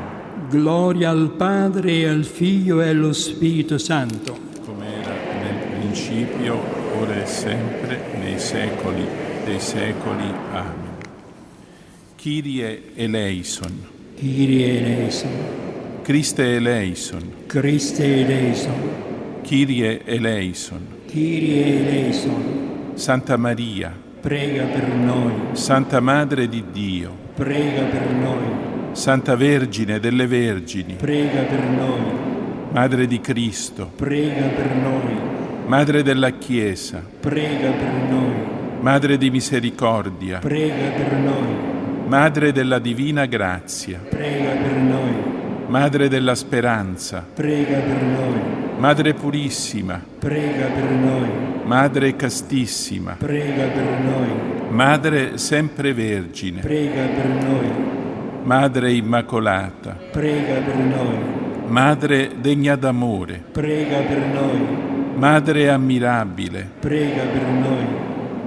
Gloria 0.49 1.11
al 1.11 1.31
Padre 1.37 2.09
al 2.09 2.25
Figlio 2.25 2.81
e 2.81 2.89
allo 2.89 3.13
Spirito 3.13 3.77
Santo. 3.77 4.37
Come 4.65 4.85
era 5.01 5.13
nel 5.41 5.79
principio, 5.79 6.80
ora 6.99 7.21
e 7.21 7.25
sempre, 7.25 7.99
nei 8.19 8.39
secoli 8.39 9.05
dei 9.45 9.59
secoli. 9.59 10.33
Amen. 10.51 10.89
Kyrie 12.15 12.93
eleison, 12.95 13.87
Kyrie 14.15 14.79
eleison, 14.79 15.31
Christe 16.03 16.55
eleison, 16.55 17.33
Christe 17.47 18.03
eleison, 18.03 18.89
Kyrie 19.41 20.01
eleison, 20.05 20.85
Kyrie 21.07 21.79
eleison. 21.79 22.59
Santa 22.93 23.37
Maria, 23.37 23.91
Prega 24.21 24.65
per 24.65 24.87
noi, 24.87 25.33
Santa 25.53 25.99
Madre 25.99 26.47
di 26.47 26.63
Dio, 26.71 27.11
prega 27.33 27.81
per 27.85 28.07
noi, 28.11 28.91
Santa 28.91 29.35
Vergine 29.35 29.99
delle 29.99 30.27
Vergini, 30.27 30.93
prega 30.93 31.41
per 31.41 31.63
noi, 31.63 32.69
Madre 32.71 33.07
di 33.07 33.19
Cristo, 33.19 33.91
prega 33.95 34.45
per 34.49 34.75
noi, 34.75 35.30
Madre 35.71 36.03
della 36.03 36.31
Chiesa, 36.31 37.01
prega 37.21 37.71
per 37.71 37.93
noi, 38.09 38.33
Madre 38.81 39.17
di 39.17 39.29
Misericordia, 39.29 40.39
prega 40.39 40.89
per 40.89 41.13
noi, 41.13 42.07
Madre 42.07 42.51
della 42.51 42.77
Divina 42.77 43.25
Grazia, 43.25 43.97
prega 44.09 44.49
per 44.49 44.75
noi, 44.75 45.15
Madre 45.67 46.09
della 46.09 46.35
Speranza, 46.35 47.25
prega 47.33 47.77
per 47.77 48.01
noi, 48.01 48.41
Madre 48.79 49.13
Purissima, 49.13 50.03
prega 50.19 50.65
per 50.65 50.89
noi, 50.89 51.29
Madre 51.63 52.17
Castissima, 52.17 53.15
prega 53.17 53.67
per 53.67 53.99
noi, 54.03 54.71
Madre 54.71 55.37
Sempre 55.37 55.93
Vergine, 55.93 56.59
prega 56.59 57.05
per 57.05 57.27
noi, 57.27 57.71
Madre 58.43 58.91
Immacolata, 58.91 59.97
prega 60.11 60.55
per 60.55 60.75
noi, 60.75 61.17
Madre 61.67 62.31
degna 62.41 62.75
d'amore, 62.75 63.41
prega 63.53 63.99
per 63.99 64.19
noi, 64.19 64.89
Madre 65.15 65.69
ammirabile, 65.69 66.69
prega 66.79 67.23
per 67.23 67.43
noi, 67.43 67.85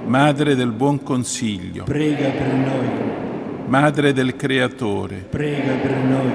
Madre 0.05 0.55
del 0.55 0.71
buon 0.71 1.01
consiglio, 1.01 1.83
prega 1.83 2.29
per 2.29 2.53
noi, 2.53 2.87
Madre 3.67 4.13
del 4.13 4.35
Creatore, 4.35 5.25
prega 5.29 5.73
per 5.73 5.95
noi, 5.95 6.31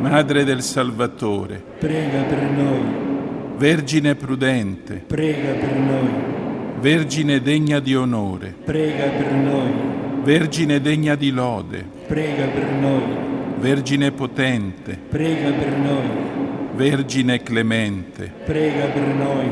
Madre 0.00 0.44
del 0.44 0.62
Salvatore, 0.62 1.62
prega 1.78 2.22
per 2.22 2.42
noi, 2.42 3.10
Vergine 3.56 4.14
prudente, 4.14 5.04
prega 5.06 5.52
per 5.52 5.76
noi, 5.76 6.10
Vergine 6.80 7.40
degna 7.40 7.78
di 7.78 7.94
onore, 7.94 8.54
prega 8.64 9.04
per 9.04 9.32
noi, 9.32 9.72
Vergine 10.22 10.80
degna 10.80 11.14
di 11.14 11.30
lode, 11.30 11.84
prega 12.06 12.46
per 12.46 12.70
noi, 12.72 13.02
Vergine 13.58 14.10
potente, 14.10 14.98
prega 15.08 15.50
per 15.50 15.76
noi, 15.76 16.41
Vergine 16.82 17.44
clemente, 17.44 18.32
prega 18.44 18.86
per 18.86 19.06
noi, 19.06 19.46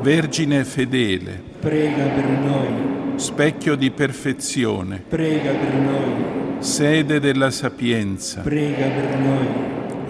Vergine 0.00 0.62
fedele, 0.62 1.42
prega 1.58 2.04
per 2.04 2.24
noi, 2.24 3.18
specchio 3.18 3.74
di 3.74 3.90
perfezione, 3.90 5.02
prega 5.08 5.50
per 5.50 5.74
noi, 5.74 6.60
sede 6.60 7.18
della 7.18 7.50
sapienza, 7.50 8.42
prega 8.42 8.86
per 8.86 9.18
noi, 9.18 9.46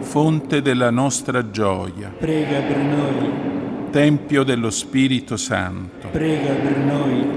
fonte 0.00 0.60
della 0.60 0.90
nostra 0.90 1.50
gioia, 1.50 2.12
prega 2.18 2.60
per 2.60 2.76
noi, 2.76 3.30
tempio 3.90 4.42
dello 4.42 4.68
Spirito 4.68 5.38
Santo, 5.38 6.08
prega 6.08 6.52
per 6.52 6.76
noi, 6.76 7.28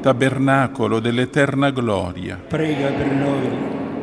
tabernacolo 0.00 0.98
dell'eterna 0.98 1.70
gloria, 1.70 2.34
prega 2.48 2.88
per 2.88 3.12
noi, 3.12 3.48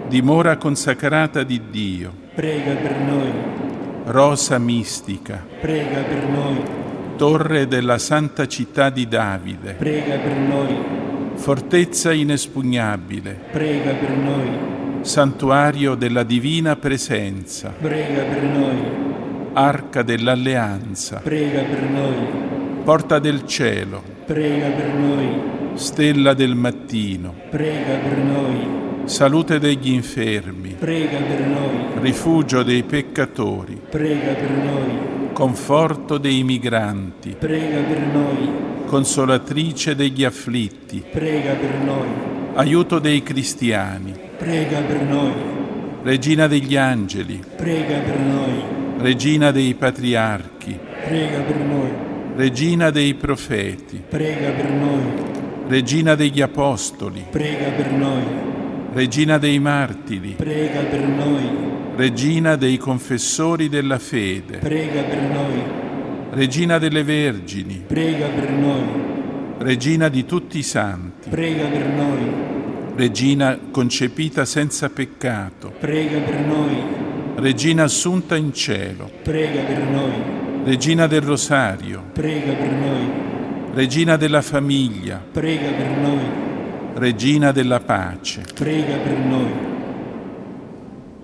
dimora 0.07 0.55
consacrata 0.55 1.43
di 1.43 1.63
Dio, 1.69 2.13
prega 2.34 2.75
per 2.75 2.95
noi, 2.95 3.59
rosa 4.10 4.57
mistica, 4.57 5.45
prega 5.62 6.01
per 6.01 6.28
noi, 6.28 6.62
torre 7.16 7.68
della 7.68 7.99
santa 7.99 8.47
città 8.47 8.89
di 8.89 9.07
Davide, 9.07 9.74
prega 9.74 10.18
per 10.18 10.36
noi, 10.36 10.76
fortezza 11.36 12.12
inespugnabile, 12.12 13.39
prega 13.51 13.91
per 13.91 14.10
noi, 14.10 14.49
santuario 15.01 15.93
della 15.93 16.24
divina 16.24 16.76
presenza, 16.76 17.72
prega 17.80 18.24
per 18.24 18.41
noi, 18.41 18.78
arca 19.53 20.01
dell'alleanza, 20.01 21.20
prega 21.24 21.62
per 21.62 21.82
noi, 21.84 22.82
porta 22.84 23.20
del 23.20 23.45
cielo, 23.45 24.01
prega 24.26 24.70
per 24.70 24.88
noi, 24.88 25.41
stella 25.76 26.34
del 26.34 26.55
mattino, 26.55 27.36
prega 27.51 27.95
per 27.97 28.18
noi, 28.18 28.78
salute 29.10 29.57
degli 29.57 29.91
infermi, 29.91 30.76
prega 30.78 31.18
per 31.18 31.39
noi, 31.39 31.99
rifugio 31.99 32.62
dei 32.62 32.84
peccatori, 32.84 33.82
prega 33.89 34.34
per 34.34 34.51
noi, 34.51 35.34
conforto 35.34 36.20
dei 36.20 36.43
migranti, 36.43 37.36
prega 37.38 37.80
per 37.82 37.99
noi, 38.01 38.49
consolatrice 38.86 39.95
degli 39.95 40.24
afflitti, 40.24 41.03
prega 41.12 41.53
per 41.53 41.74
noi, 41.84 42.07
aiuto 42.53 42.99
dei 42.99 43.24
cristiani, 43.24 44.14
prega 44.38 44.80
per 44.82 45.01
noi, 45.01 45.34
regina 46.03 46.45
degli 46.45 46.76
angeli, 46.76 47.43
prega 47.55 47.97
per 47.97 48.20
noi, 48.20 48.64
regina 48.99 49.49
dei 49.49 49.74
patriarchi, 49.74 50.78
prega 51.03 51.39
per 51.39 51.57
noi, 51.57 51.89
regina 52.36 52.91
dei 52.91 53.16
profeti, 53.16 54.03
prega 54.07 54.51
per 54.51 54.70
noi, 54.70 55.01
regina 55.68 56.14
degli 56.14 56.41
apostoli, 56.41 57.26
prega 57.32 57.70
per 57.72 57.91
noi, 57.91 58.57
regina 58.94 59.38
dei 59.38 59.60
martiri, 59.60 60.36
prega 60.38 60.82
per 60.82 61.08
noi, 61.08 61.50
regina 61.96 62.56
dei 62.56 62.78
confessori 62.78 63.70
della 63.70 64.00
fede, 64.00 64.58
prega 64.58 65.02
per 65.04 65.22
noi, 65.22 65.64
regina 66.32 66.78
delle 66.78 67.04
vergini, 67.04 67.84
prega 67.86 68.28
per 68.28 68.50
noi, 68.50 68.84
regina 69.60 70.10
di 70.10 70.26
tutti 70.26 70.58
i 70.58 70.64
santi, 70.64 71.30
prega 71.30 71.66
per 71.66 71.86
noi, 71.88 72.34
regina 72.96 73.60
concepita 73.70 74.46
senza 74.46 74.90
peccato, 74.90 75.72
prega 75.80 76.20
per 76.20 76.40
noi, 76.40 76.78
regina 77.36 77.84
assunta 77.84 78.36
in 78.36 78.54
cielo, 78.54 79.10
prega 79.22 79.62
per 79.62 79.84
noi, 79.84 80.14
regina 80.64 81.06
del 81.06 81.22
rosario, 81.22 82.06
prega 82.14 82.54
per 82.54 82.72
noi, 82.72 83.12
regina 83.74 84.16
della 84.18 84.42
famiglia, 84.42 85.24
prega 85.32 85.70
per 85.70 85.90
noi, 85.98 86.48
regina 86.96 87.52
della 87.52 87.80
pace, 87.80 88.44
prega 88.54 88.96
per 88.98 89.18
noi, 89.18 89.52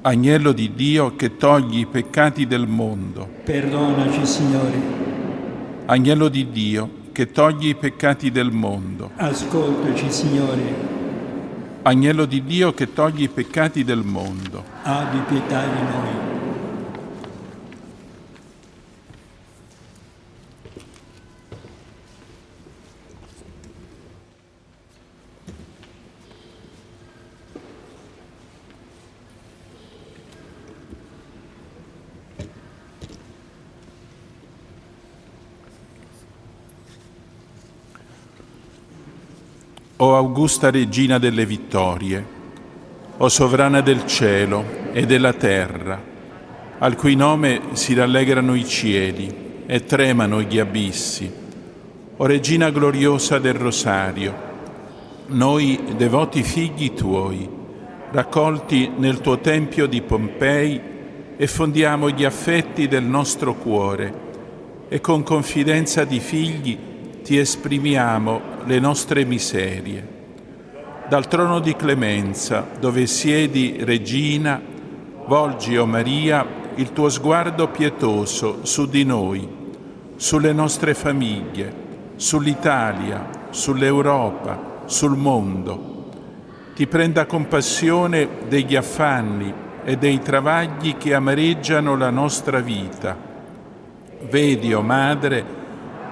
agnello 0.02 0.52
di 0.52 0.74
Dio 0.74 1.16
che 1.16 1.38
togli 1.38 1.80
i 1.80 1.86
peccati 1.86 2.46
del 2.46 2.68
mondo, 2.68 3.28
perdonaci 3.44 4.26
Signore, 4.26 4.82
agnello 5.86 6.28
di 6.28 6.50
Dio 6.50 6.90
che 7.12 7.32
togli 7.32 7.70
i 7.70 7.76
peccati 7.76 8.32
del 8.32 8.52
mondo, 8.52 9.12
ascoltaci 9.16 10.12
Signore, 10.12 10.94
agnello 11.82 12.26
di 12.26 12.44
Dio 12.44 12.74
che 12.74 12.94
togli 12.94 13.24
i 13.24 13.30
peccati 13.30 13.84
del 13.84 14.04
mondo, 14.04 14.64
abbi 14.84 15.20
pietà 15.28 15.62
di 15.62 15.82
noi. 15.82 16.35
O 40.06 40.14
augusta 40.14 40.70
regina 40.70 41.18
delle 41.18 41.48
vittorie, 41.48 42.24
o 43.18 43.28
sovrana 43.28 43.82
del 43.82 44.06
cielo 44.06 44.64
e 44.94 45.08
della 45.08 45.34
terra, 45.34 46.00
al 46.78 46.96
cui 46.96 47.16
nome 47.16 47.60
si 47.72 47.96
rallegrano 47.96 48.54
i 48.54 48.68
cieli 48.68 49.64
e 49.66 49.84
tremano 49.84 50.44
gli 50.44 50.60
abissi, 50.60 51.28
o 52.18 52.24
regina 52.28 52.70
gloriosa 52.70 53.40
del 53.40 53.56
rosario, 53.56 54.36
noi 55.30 55.84
devoti 55.98 56.44
figli 56.44 56.94
tuoi, 56.94 57.50
raccolti 58.12 58.92
nel 58.98 59.22
tuo 59.22 59.40
tempio 59.40 59.88
di 59.88 60.04
Pompei, 60.04 60.80
effondiamo 61.36 62.12
gli 62.12 62.24
affetti 62.26 62.88
del 62.88 63.06
nostro 63.06 63.56
cuore 63.56 64.14
e 64.88 65.02
con 65.02 65.24
confidenza 65.24 66.04
di 66.04 66.20
figli 66.20 66.78
ti 67.26 67.40
esprimiamo 67.40 68.40
le 68.66 68.78
nostre 68.78 69.26
miserie. 69.26 70.08
Dal 71.10 71.28
trono 71.28 71.60
di 71.60 71.76
clemenza, 71.76 72.64
dove 72.80 73.08
siedi 73.08 73.78
regina, 73.80 74.62
volgi, 75.26 75.76
o 75.76 75.88
Maria, 75.88 76.46
il 76.76 76.94
tuo 76.94 77.10
sguardo 77.10 77.70
pietoso 77.70 78.60
su 78.64 78.86
di 78.86 79.04
noi, 79.04 79.48
sulle 80.18 80.54
nostre 80.54 80.94
famiglie, 80.94 81.74
sull'Italia, 82.16 83.28
sull'Europa, 83.50 84.84
sul 84.86 85.18
mondo. 85.18 85.94
ti 86.76 86.86
prenda 86.86 87.26
compassione 87.26 88.28
degli 88.48 88.76
affanni 88.76 89.52
e 89.84 89.96
dei 89.98 90.22
travagli 90.22 90.98
che 90.98 91.16
amareggiano 91.16 91.96
la 91.96 92.12
nostra 92.12 92.60
vita. 92.60 93.18
Vedi, 94.30 94.74
o 94.74 94.80
oh 94.80 94.82
Madre, 94.84 95.64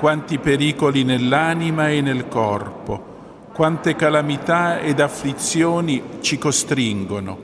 quanti 0.04 0.38
pericoli 0.38 1.06
nell'anima 1.06 1.88
e 1.88 2.02
nel 2.02 2.28
corpo, 2.28 3.48
quante 3.54 3.96
calamità 3.96 4.82
ed 4.82 5.00
afflizioni 5.00 6.04
ci 6.20 6.38
costringono. 6.38 7.38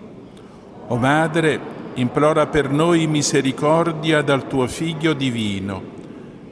O 0.88 0.98
Madre, 0.98 1.58
implora 1.94 2.48
per 2.48 2.70
noi 2.70 3.08
misericordia 3.08 4.22
dal 4.22 4.46
tuo 4.48 4.68
Figlio 4.68 5.14
divino 5.14 5.82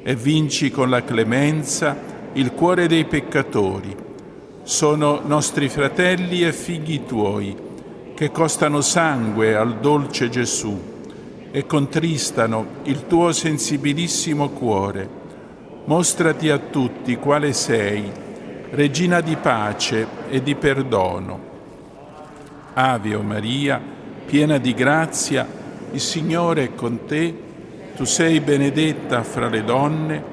e 0.02 0.16
vinci 0.16 0.72
con 0.72 0.90
la 0.90 1.04
clemenza 1.04 1.98
il 2.32 2.54
cuore 2.54 2.88
dei 2.88 3.04
peccatori 3.04 3.94
sono 4.64 5.20
nostri 5.26 5.68
fratelli 5.68 6.42
e 6.46 6.54
figli 6.54 7.04
tuoi, 7.04 7.54
che 8.16 8.32
costano 8.32 8.80
sangue 8.80 9.58
al 9.58 9.80
dolce 9.80 10.30
Gesù 10.30 10.82
e 11.52 11.66
contristano 11.66 12.66
il 12.84 13.08
tuo 13.08 13.34
sensibilissimo 13.34 14.48
cuore. 14.52 15.17
Mostrati 15.88 16.50
a 16.50 16.58
tutti 16.58 17.16
quale 17.16 17.54
sei, 17.54 18.12
regina 18.72 19.22
di 19.22 19.38
pace 19.38 20.06
e 20.30 20.44
di 20.44 20.54
perdono. 20.56 21.40
Ave 22.74 23.16
o 23.16 23.22
Maria, 23.22 23.82
piena 24.26 24.58
di 24.58 24.74
grazia, 24.74 25.48
il 25.92 26.02
Signore 26.02 26.64
è 26.66 26.76
con 26.76 27.06
te, 27.06 27.34
tu 27.96 28.04
sei 28.04 28.42
benedetta 28.42 29.24
fra 29.24 29.48
le 29.48 29.64
donne 29.64 30.24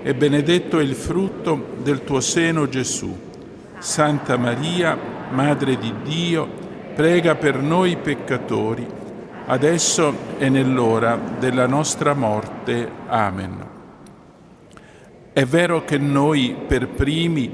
e 0.00 0.14
benedetto 0.14 0.78
è 0.78 0.82
il 0.82 0.94
frutto 0.94 1.74
del 1.82 2.04
tuo 2.04 2.20
seno 2.20 2.68
Gesù. 2.68 3.18
Santa 3.80 4.36
Maria, 4.36 4.96
Madre 5.30 5.76
di 5.76 5.92
Dio, 6.04 6.48
prega 6.94 7.34
per 7.34 7.56
noi 7.58 7.96
peccatori, 7.96 8.86
adesso 9.46 10.14
e 10.38 10.48
nell'ora 10.48 11.18
della 11.40 11.66
nostra 11.66 12.14
morte. 12.14 12.88
Amen. 13.08 13.69
È 15.40 15.46
vero 15.46 15.86
che 15.86 15.96
noi 15.96 16.54
per 16.66 16.88
primi, 16.88 17.48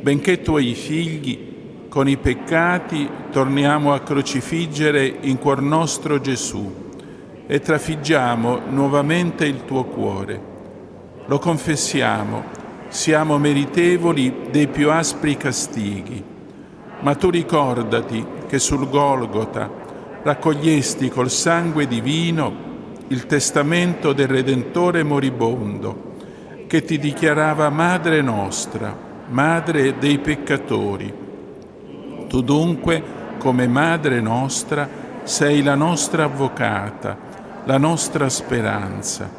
benché 0.00 0.42
tuoi 0.42 0.74
figli, 0.74 1.86
con 1.88 2.08
i 2.08 2.16
peccati 2.16 3.08
torniamo 3.30 3.92
a 3.92 4.00
crocifiggere 4.00 5.18
in 5.20 5.38
cuor 5.38 5.62
nostro 5.62 6.20
Gesù 6.20 6.88
e 7.46 7.60
trafiggiamo 7.60 8.62
nuovamente 8.70 9.46
il 9.46 9.64
tuo 9.64 9.84
cuore. 9.84 10.42
Lo 11.26 11.38
confessiamo 11.38 12.42
siamo 12.88 13.38
meritevoli 13.38 14.48
dei 14.50 14.66
più 14.66 14.90
aspri 14.90 15.36
castighi, 15.36 16.20
ma 17.02 17.14
tu 17.14 17.30
ricordati 17.30 18.26
che 18.48 18.58
sul 18.58 18.88
Golgota 18.88 19.70
raccogliesti 20.24 21.08
col 21.08 21.30
sangue 21.30 21.86
divino 21.86 22.52
il 23.06 23.26
testamento 23.26 24.12
del 24.12 24.26
Redentore 24.26 25.04
moribondo, 25.04 26.07
che 26.68 26.82
ti 26.82 26.98
dichiarava 26.98 27.70
Madre 27.70 28.20
nostra, 28.20 28.94
Madre 29.30 29.98
dei 29.98 30.18
peccatori. 30.18 31.12
Tu 32.28 32.42
dunque, 32.42 33.02
come 33.38 33.66
Madre 33.66 34.20
nostra, 34.20 34.86
sei 35.22 35.62
la 35.62 35.74
nostra 35.74 36.24
avvocata, 36.24 37.16
la 37.64 37.78
nostra 37.78 38.28
speranza. 38.28 39.30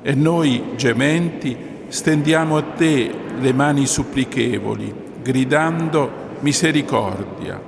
E 0.00 0.14
noi, 0.14 0.72
gementi, 0.76 1.54
stendiamo 1.88 2.56
a 2.56 2.62
te 2.62 3.14
le 3.38 3.52
mani 3.52 3.84
supplichevoli, 3.84 4.94
gridando 5.22 6.10
misericordia. 6.40 7.60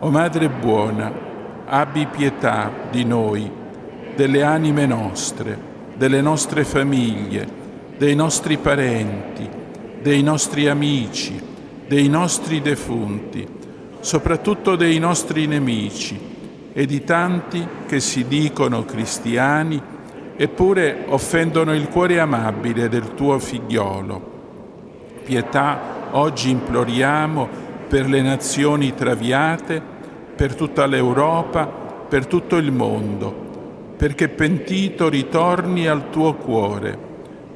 O 0.00 0.10
Madre 0.10 0.50
buona, 0.50 1.10
abbi 1.64 2.06
pietà 2.06 2.70
di 2.90 3.04
noi, 3.04 3.50
delle 4.14 4.42
anime 4.42 4.84
nostre, 4.84 5.58
delle 5.94 6.20
nostre 6.20 6.64
famiglie, 6.64 7.57
dei 7.98 8.14
nostri 8.14 8.58
parenti, 8.58 9.48
dei 10.00 10.22
nostri 10.22 10.68
amici, 10.68 11.38
dei 11.88 12.08
nostri 12.08 12.62
defunti, 12.62 13.44
soprattutto 13.98 14.76
dei 14.76 15.00
nostri 15.00 15.46
nemici 15.48 16.16
e 16.72 16.86
di 16.86 17.02
tanti 17.02 17.66
che 17.88 17.98
si 17.98 18.28
dicono 18.28 18.84
cristiani 18.84 19.82
eppure 20.36 21.06
offendono 21.08 21.74
il 21.74 21.88
cuore 21.88 22.20
amabile 22.20 22.88
del 22.88 23.14
tuo 23.14 23.36
figliolo. 23.40 24.36
Pietà 25.24 26.10
oggi 26.12 26.50
imploriamo 26.50 27.48
per 27.88 28.08
le 28.08 28.22
nazioni 28.22 28.94
traviate, 28.94 29.82
per 30.36 30.54
tutta 30.54 30.86
l'Europa, 30.86 31.66
per 31.66 32.26
tutto 32.26 32.56
il 32.58 32.70
mondo, 32.70 33.94
perché 33.96 34.28
pentito 34.28 35.08
ritorni 35.08 35.88
al 35.88 36.10
tuo 36.10 36.34
cuore. 36.34 37.07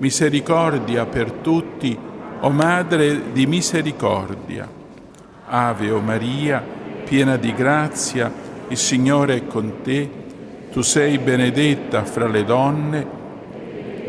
Misericordia 0.03 1.07
per 1.07 1.31
tutti, 1.31 1.97
o 2.41 2.51
Madre 2.51 3.31
di 3.31 3.47
misericordia. 3.47 4.69
Ave 5.47 5.91
o 5.93 6.01
Maria, 6.01 6.61
piena 7.05 7.37
di 7.37 7.55
grazia, 7.55 8.33
il 8.67 8.77
Signore 8.77 9.37
è 9.37 9.47
con 9.47 9.75
te 9.81 10.11
tu 10.73 10.81
sei 10.81 11.19
benedetta 11.19 12.03
fra 12.05 12.27
le 12.27 12.43
donne, 12.43 13.07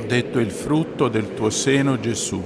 detto 0.08 0.40
il 0.40 0.50
frutto 0.50 1.10
del 1.10 1.36
tuo 1.36 1.52
seno 1.52 2.00
Gesù. 2.00 2.42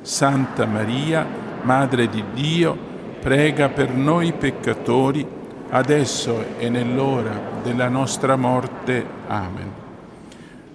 Santa 0.00 0.66
Maria, 0.66 1.24
Madre 1.62 2.08
di 2.08 2.24
Dio, 2.34 2.76
prega 3.20 3.68
per 3.68 3.94
noi 3.94 4.32
peccatori, 4.32 5.24
adesso 5.68 6.56
e 6.58 6.68
nell'ora 6.68 7.38
della 7.62 7.88
nostra 7.88 8.34
morte. 8.34 9.04
Amen. 9.28 9.79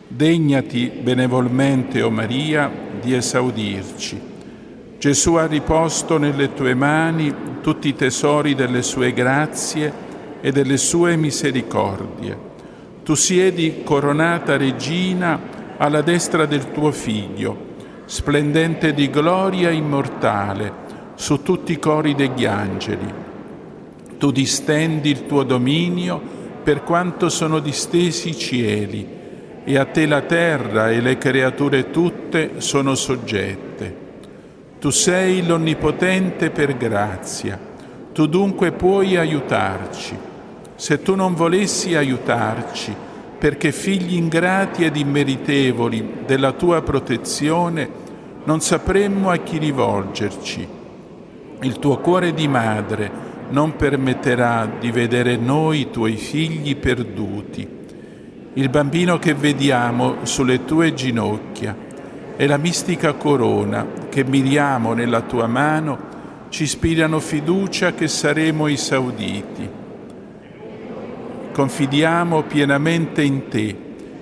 Degnati 0.08 0.92
benevolmente, 1.02 2.02
o 2.02 2.10
Maria, 2.10 2.72
di 3.02 3.14
esaudirci. 3.14 4.34
Gesù 4.98 5.34
ha 5.36 5.46
riposto 5.46 6.18
nelle 6.18 6.54
tue 6.54 6.74
mani 6.74 7.34
tutti 7.62 7.90
i 7.90 7.96
tesori 7.96 8.56
delle 8.56 8.82
sue 8.82 9.14
grazie 9.14 10.04
e 10.42 10.52
delle 10.52 10.78
sue 10.78 11.16
misericordie 11.16 12.54
tu 13.06 13.14
siedi 13.14 13.84
coronata 13.84 14.58
regina 14.58 15.40
alla 15.78 16.02
destra 16.02 16.48
del 16.48 16.72
tuo 16.72 16.92
Figlio, 16.92 17.74
splendente 18.06 18.96
di 18.96 19.12
gloria 19.12 19.70
immortale 19.70 20.74
su 21.14 21.44
tutti 21.44 21.74
i 21.74 21.78
cori 21.78 22.16
degli 22.16 22.46
angeli. 22.46 23.14
Tu 24.18 24.32
distendi 24.32 25.12
il 25.12 25.28
tuo 25.28 25.44
dominio 25.44 26.20
per 26.64 26.82
quanto 26.82 27.30
sono 27.30 27.60
distesi 27.60 28.30
i 28.30 28.38
cieli, 28.40 29.08
e 29.66 29.78
a 29.78 29.84
te 29.84 30.06
la 30.06 30.22
terra 30.22 30.90
e 30.90 31.02
le 31.02 31.18
creature 31.18 31.90
tutte 31.90 32.62
sono 32.62 32.96
soggette. 32.96 34.04
Tu 34.80 34.90
sei 34.92 35.46
l'Onnipotente 35.46 36.52
per 36.52 36.78
grazia, 36.78 37.60
tu 38.14 38.28
dunque 38.28 38.72
puoi 38.72 39.18
aiutarci 39.18 40.34
se 40.76 41.02
tu 41.02 41.16
non 41.16 41.34
volessi 41.34 41.96
aiutarci, 41.96 42.94
perché 43.38 43.72
figli 43.72 44.16
ingrati 44.16 44.84
ed 44.84 44.98
immeritevoli 44.98 46.24
della 46.26 46.52
tua 46.52 46.82
protezione, 46.82 48.04
non 48.44 48.60
sapremmo 48.60 49.30
a 49.30 49.38
chi 49.38 49.58
rivolgerci. 49.58 50.68
Il 51.62 51.80
tuo 51.80 51.98
cuore 52.00 52.34
di 52.34 52.48
madre 52.48 53.10
non 53.50 53.76
permetterà 53.76 54.70
di 54.80 54.92
vedere 54.92 55.38
noi, 55.38 55.90
tuoi 55.92 56.18
figli, 56.18 56.76
perduti. 56.76 57.84
Il 58.56 58.70
bambino 58.70 59.20
che 59.20 59.34
vediamo 59.34 60.18
sulle 60.24 60.66
tue 60.66 60.94
ginocchia 60.94 61.76
e 62.36 62.48
la 62.48 62.58
mistica 62.58 63.14
corona 63.14 63.86
che 64.10 64.24
miriamo 64.24 64.94
nella 64.94 65.22
tua 65.22 65.48
mano 65.48 66.14
ci 66.50 66.64
ispirano 66.64 67.20
fiducia 67.20 67.94
che 67.94 68.08
saremo 68.08 68.68
esauditi 68.68 69.84
confidiamo 71.56 72.44
pienamente 72.44 73.22
in 73.22 73.48
te, 73.48 73.78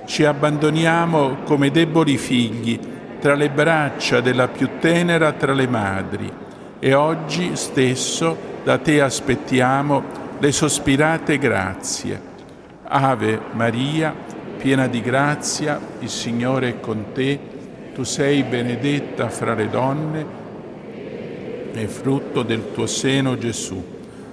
ci 0.06 0.24
abbandoniamo 0.24 1.38
come 1.46 1.72
deboli 1.72 2.16
figli 2.16 2.80
tra 3.20 3.34
le 3.34 3.50
braccia 3.50 4.22
della 4.22 4.48
più 4.50 4.70
tenera 4.80 5.32
tra 5.32 5.52
le 5.52 5.68
madri 5.68 6.32
e 6.78 6.94
oggi 6.94 7.56
stesso 7.56 8.38
da 8.64 8.78
te 8.78 9.02
aspettiamo 9.02 10.04
le 10.38 10.52
sospirate 10.52 11.40
grazie. 11.40 12.33
Ave 12.96 13.40
Maria, 13.54 14.14
piena 14.56 14.86
di 14.86 15.02
grazia, 15.02 15.80
il 15.98 16.10
Signore 16.10 16.70
è 16.70 16.80
con 16.80 17.06
te, 17.12 17.40
tu 17.92 18.04
sei 18.04 18.44
benedetta 18.44 19.30
fra 19.30 19.56
le 19.56 19.68
donne 19.68 20.26
e 21.74 21.88
frutto 21.88 22.44
del 22.44 22.72
tuo 22.72 22.86
seno 22.86 23.36
Gesù. 23.36 23.84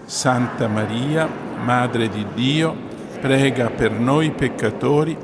Santa 0.05 0.69
Maria, 0.69 1.27
Madre 1.65 2.11
di 2.11 2.27
Dio, 2.35 2.77
prega 3.19 3.71
per 3.71 3.93
noi 3.93 4.31
peccatori, 4.31 5.17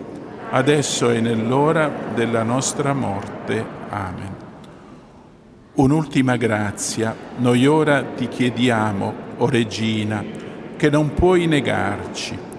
adesso 0.53 1.11
e 1.11 1.20
nell'ora 1.20 1.93
della 2.14 2.43
nostra 2.43 2.95
morte. 2.95 3.62
Amen. 3.91 4.34
Un'ultima 5.74 6.37
grazia, 6.37 7.14
noi 7.37 7.66
ora 7.66 8.03
ti 8.03 8.28
chiediamo 8.28 9.14
o 9.37 9.47
Regina, 9.47 10.24
che 10.74 10.89
non 10.89 11.12
puoi 11.12 11.47
negarci. 11.47 12.55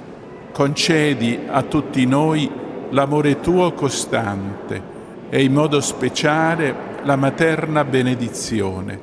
Concedi 0.58 1.38
a 1.45 1.62
tutti 1.62 2.03
noi 2.08 2.49
l'amore 2.89 3.39
tuo 3.41 3.74
costante 3.74 4.82
e 5.30 5.43
in 5.43 5.53
modo 5.53 5.80
speciale 5.82 6.76
la 7.03 7.16
materna 7.16 7.84
benedizione. 7.84 8.99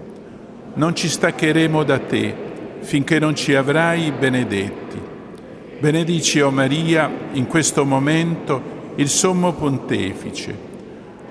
Non 0.75 0.97
ci 0.97 1.09
staccheremo 1.09 1.85
da 1.85 2.01
te 2.01 2.35
finché 2.81 3.21
non 3.21 3.37
ci 3.37 3.55
avrai 3.55 4.11
benedetti. 4.11 5.01
Benedici, 5.79 6.41
o 6.41 6.49
oh 6.49 6.51
Maria, 6.51 7.09
in 7.35 7.47
questo 7.47 7.85
momento 7.85 8.93
il 8.97 9.09
Sommo 9.09 9.53
Pontefice, 9.53 10.59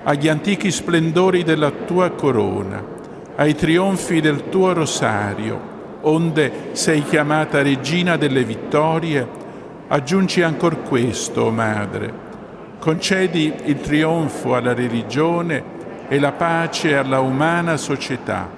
agli 0.04 0.30
antichi 0.30 0.72
splendori 0.72 1.44
della 1.44 1.72
tua 1.72 2.12
corona, 2.12 2.82
ai 3.36 3.56
trionfi 3.56 4.22
del 4.22 4.48
tuo 4.48 4.72
rosario, 4.72 5.60
onde 6.04 6.70
sei 6.72 7.04
chiamata 7.04 7.62
regina 7.62 8.16
delle 8.16 8.46
vittorie, 8.46 9.42
aggiungi 9.94 10.42
ancora 10.42 10.78
questo, 10.78 11.42
oh 11.42 11.52
Madre. 11.52 12.12
Concedi 12.80 13.54
il 13.66 13.80
trionfo 13.80 14.56
alla 14.56 14.74
religione 14.74 15.64
e 16.08 16.18
la 16.20 16.32
pace 16.32 16.98
alla 16.98 17.20
umana 17.20 17.78
società. 17.78 18.50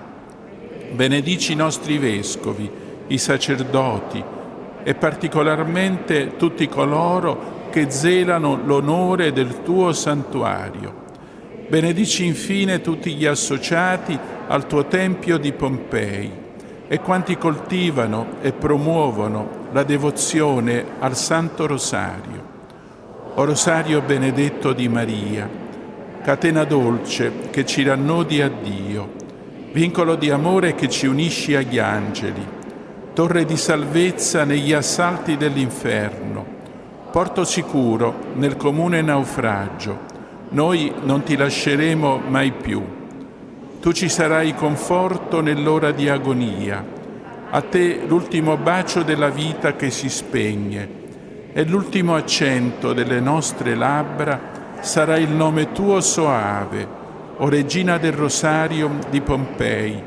Benedici 0.91 1.51
i 1.51 1.57
nostri 1.57 1.97
vescovi, 1.97 2.71
i 3.07 3.17
sacerdoti 3.17 4.23
e 4.81 4.95
particolarmente 4.95 6.37
tutti 6.37 6.69
coloro 6.69 7.67
che 7.69 7.91
zelano 7.91 8.61
l'onore 8.63 9.33
del 9.33 9.61
tuo 9.61 9.91
santuario. 9.91 11.03
Benedici 11.67 12.25
infine 12.25 12.79
tutti 12.79 13.13
gli 13.13 13.25
associati 13.25 14.17
al 14.47 14.65
tuo 14.67 14.85
Tempio 14.85 15.37
di 15.37 15.51
Pompei 15.51 16.31
e 16.87 16.99
quanti 17.01 17.37
coltivano 17.37 18.35
e 18.41 18.53
promuovono 18.53 19.63
la 19.75 19.83
devozione 19.83 20.85
al 20.99 21.17
Santo 21.17 21.67
Rosario. 21.67 22.53
O 23.33 23.43
Rosario 23.43 23.99
benedetto 23.99 24.71
di 24.71 24.87
Maria, 24.87 25.49
catena 26.23 26.63
dolce 26.63 27.49
che 27.49 27.65
ci 27.65 27.83
rannodi 27.83 28.41
a 28.41 28.47
Dio, 28.47 29.11
vincolo 29.73 30.15
di 30.15 30.29
amore 30.29 30.75
che 30.75 30.87
ci 30.87 31.07
unisci 31.07 31.55
agli 31.55 31.77
angeli, 31.77 32.41
torre 33.13 33.43
di 33.43 33.57
salvezza 33.57 34.45
negli 34.45 34.71
assalti 34.71 35.35
dell'inferno, 35.35 36.45
porto 37.11 37.43
sicuro 37.43 38.15
nel 38.35 38.55
comune 38.55 39.01
naufragio. 39.01 39.99
Noi 40.51 40.93
non 41.03 41.23
ti 41.23 41.35
lasceremo 41.35 42.21
mai 42.29 42.53
più. 42.53 42.81
Tu 43.81 43.91
ci 43.91 44.07
sarai 44.07 44.55
conforto 44.55 45.41
nell'ora 45.41 45.91
di 45.91 46.07
agonia. 46.07 46.94
A 47.55 47.61
te 47.61 48.01
l'ultimo 48.05 48.57
bacio 48.57 49.01
della 49.01 49.29
vita 49.29 49.77
che 49.77 49.89
si 49.89 50.09
spegne 50.09 50.89
e 51.53 51.63
l'ultimo 51.63 52.13
accento 52.13 52.91
delle 52.91 53.21
nostre 53.21 53.75
labbra 53.75 54.81
sarà 54.81 55.15
il 55.15 55.29
nome 55.29 55.71
tuo 55.71 56.01
soave, 56.01 56.85
o 57.37 57.47
Regina 57.47 57.97
del 57.97 58.11
Rosario 58.11 58.97
di 59.09 59.21
Pompei, 59.21 60.03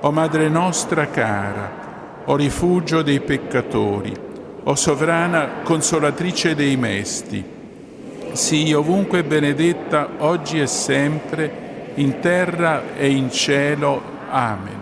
o 0.00 0.10
Madre 0.12 0.50
nostra 0.50 1.06
cara, 1.06 2.22
o 2.26 2.36
rifugio 2.36 3.00
dei 3.00 3.20
peccatori 3.20 4.14
o 4.64 4.74
sovrana 4.74 5.62
consolatrice 5.62 6.54
dei 6.54 6.76
mesti, 6.76 7.42
sii 8.32 8.74
ovunque 8.74 9.24
benedetta 9.24 10.06
oggi 10.18 10.60
e 10.60 10.66
sempre, 10.66 11.92
in 11.94 12.20
terra 12.20 12.94
e 12.94 13.10
in 13.10 13.30
cielo. 13.30 14.02
Amen. 14.28 14.79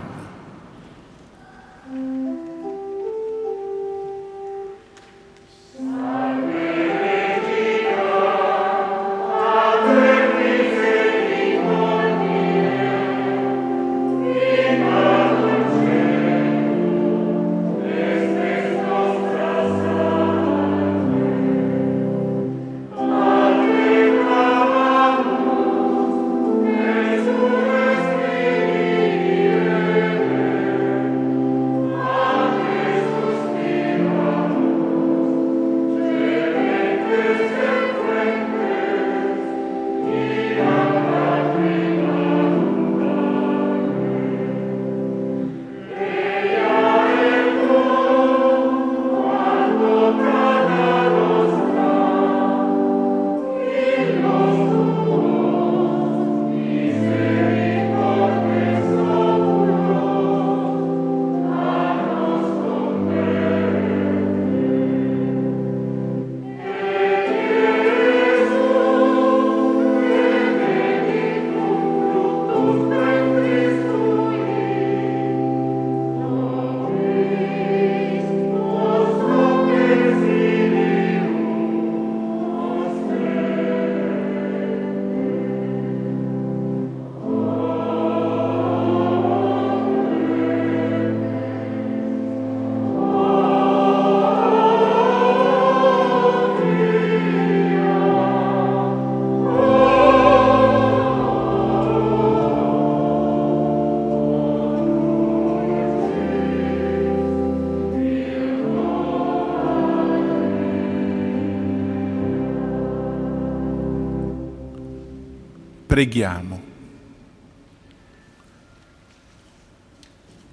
Preghiamo. 115.99 116.63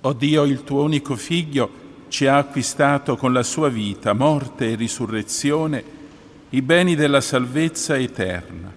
O 0.01 0.13
Dio, 0.13 0.43
il 0.43 0.63
tuo 0.63 0.81
unico 0.81 1.15
Figlio 1.15 1.69
ci 2.07 2.25
ha 2.25 2.37
acquistato 2.37 3.15
con 3.15 3.31
la 3.31 3.43
sua 3.43 3.69
vita, 3.69 4.13
morte 4.13 4.71
e 4.71 4.75
risurrezione 4.75 5.83
i 6.49 6.63
beni 6.63 6.95
della 6.95 7.21
salvezza 7.21 7.95
eterna. 7.95 8.73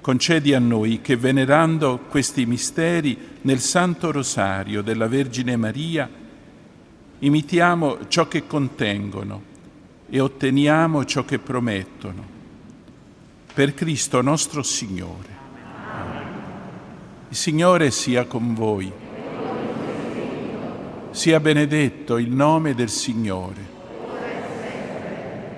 Concedi 0.00 0.54
a 0.54 0.60
noi 0.60 1.00
che 1.00 1.16
venerando 1.16 2.02
questi 2.08 2.46
misteri 2.46 3.18
nel 3.40 3.58
Santo 3.58 4.12
Rosario 4.12 4.80
della 4.80 5.08
Vergine 5.08 5.56
Maria, 5.56 6.08
imitiamo 7.18 8.06
ciò 8.06 8.28
che 8.28 8.46
contengono 8.46 9.42
e 10.08 10.20
otteniamo 10.20 11.04
ciò 11.04 11.24
che 11.24 11.40
promettono. 11.40 12.24
Per 13.52 13.74
Cristo 13.74 14.22
nostro 14.22 14.62
Signore. 14.62 15.33
Il 17.34 17.40
Signore 17.40 17.90
sia 17.90 18.26
con 18.26 18.54
voi. 18.54 18.92
Sia 21.10 21.40
benedetto 21.40 22.16
il 22.16 22.30
nome 22.30 22.76
del 22.76 22.88
Signore. 22.88 23.60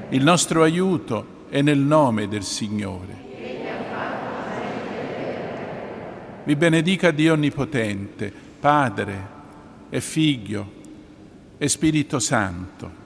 Il 0.08 0.24
nostro 0.24 0.62
aiuto 0.62 1.44
è 1.50 1.60
nel 1.60 1.76
nome 1.76 2.28
del 2.28 2.44
Signore. 2.44 3.24
Vi 6.44 6.56
benedica 6.56 7.10
Dio 7.10 7.34
Onnipotente, 7.34 8.32
Padre 8.58 9.28
e 9.90 10.00
Figlio 10.00 10.72
e 11.58 11.68
Spirito 11.68 12.18
Santo. 12.18 13.05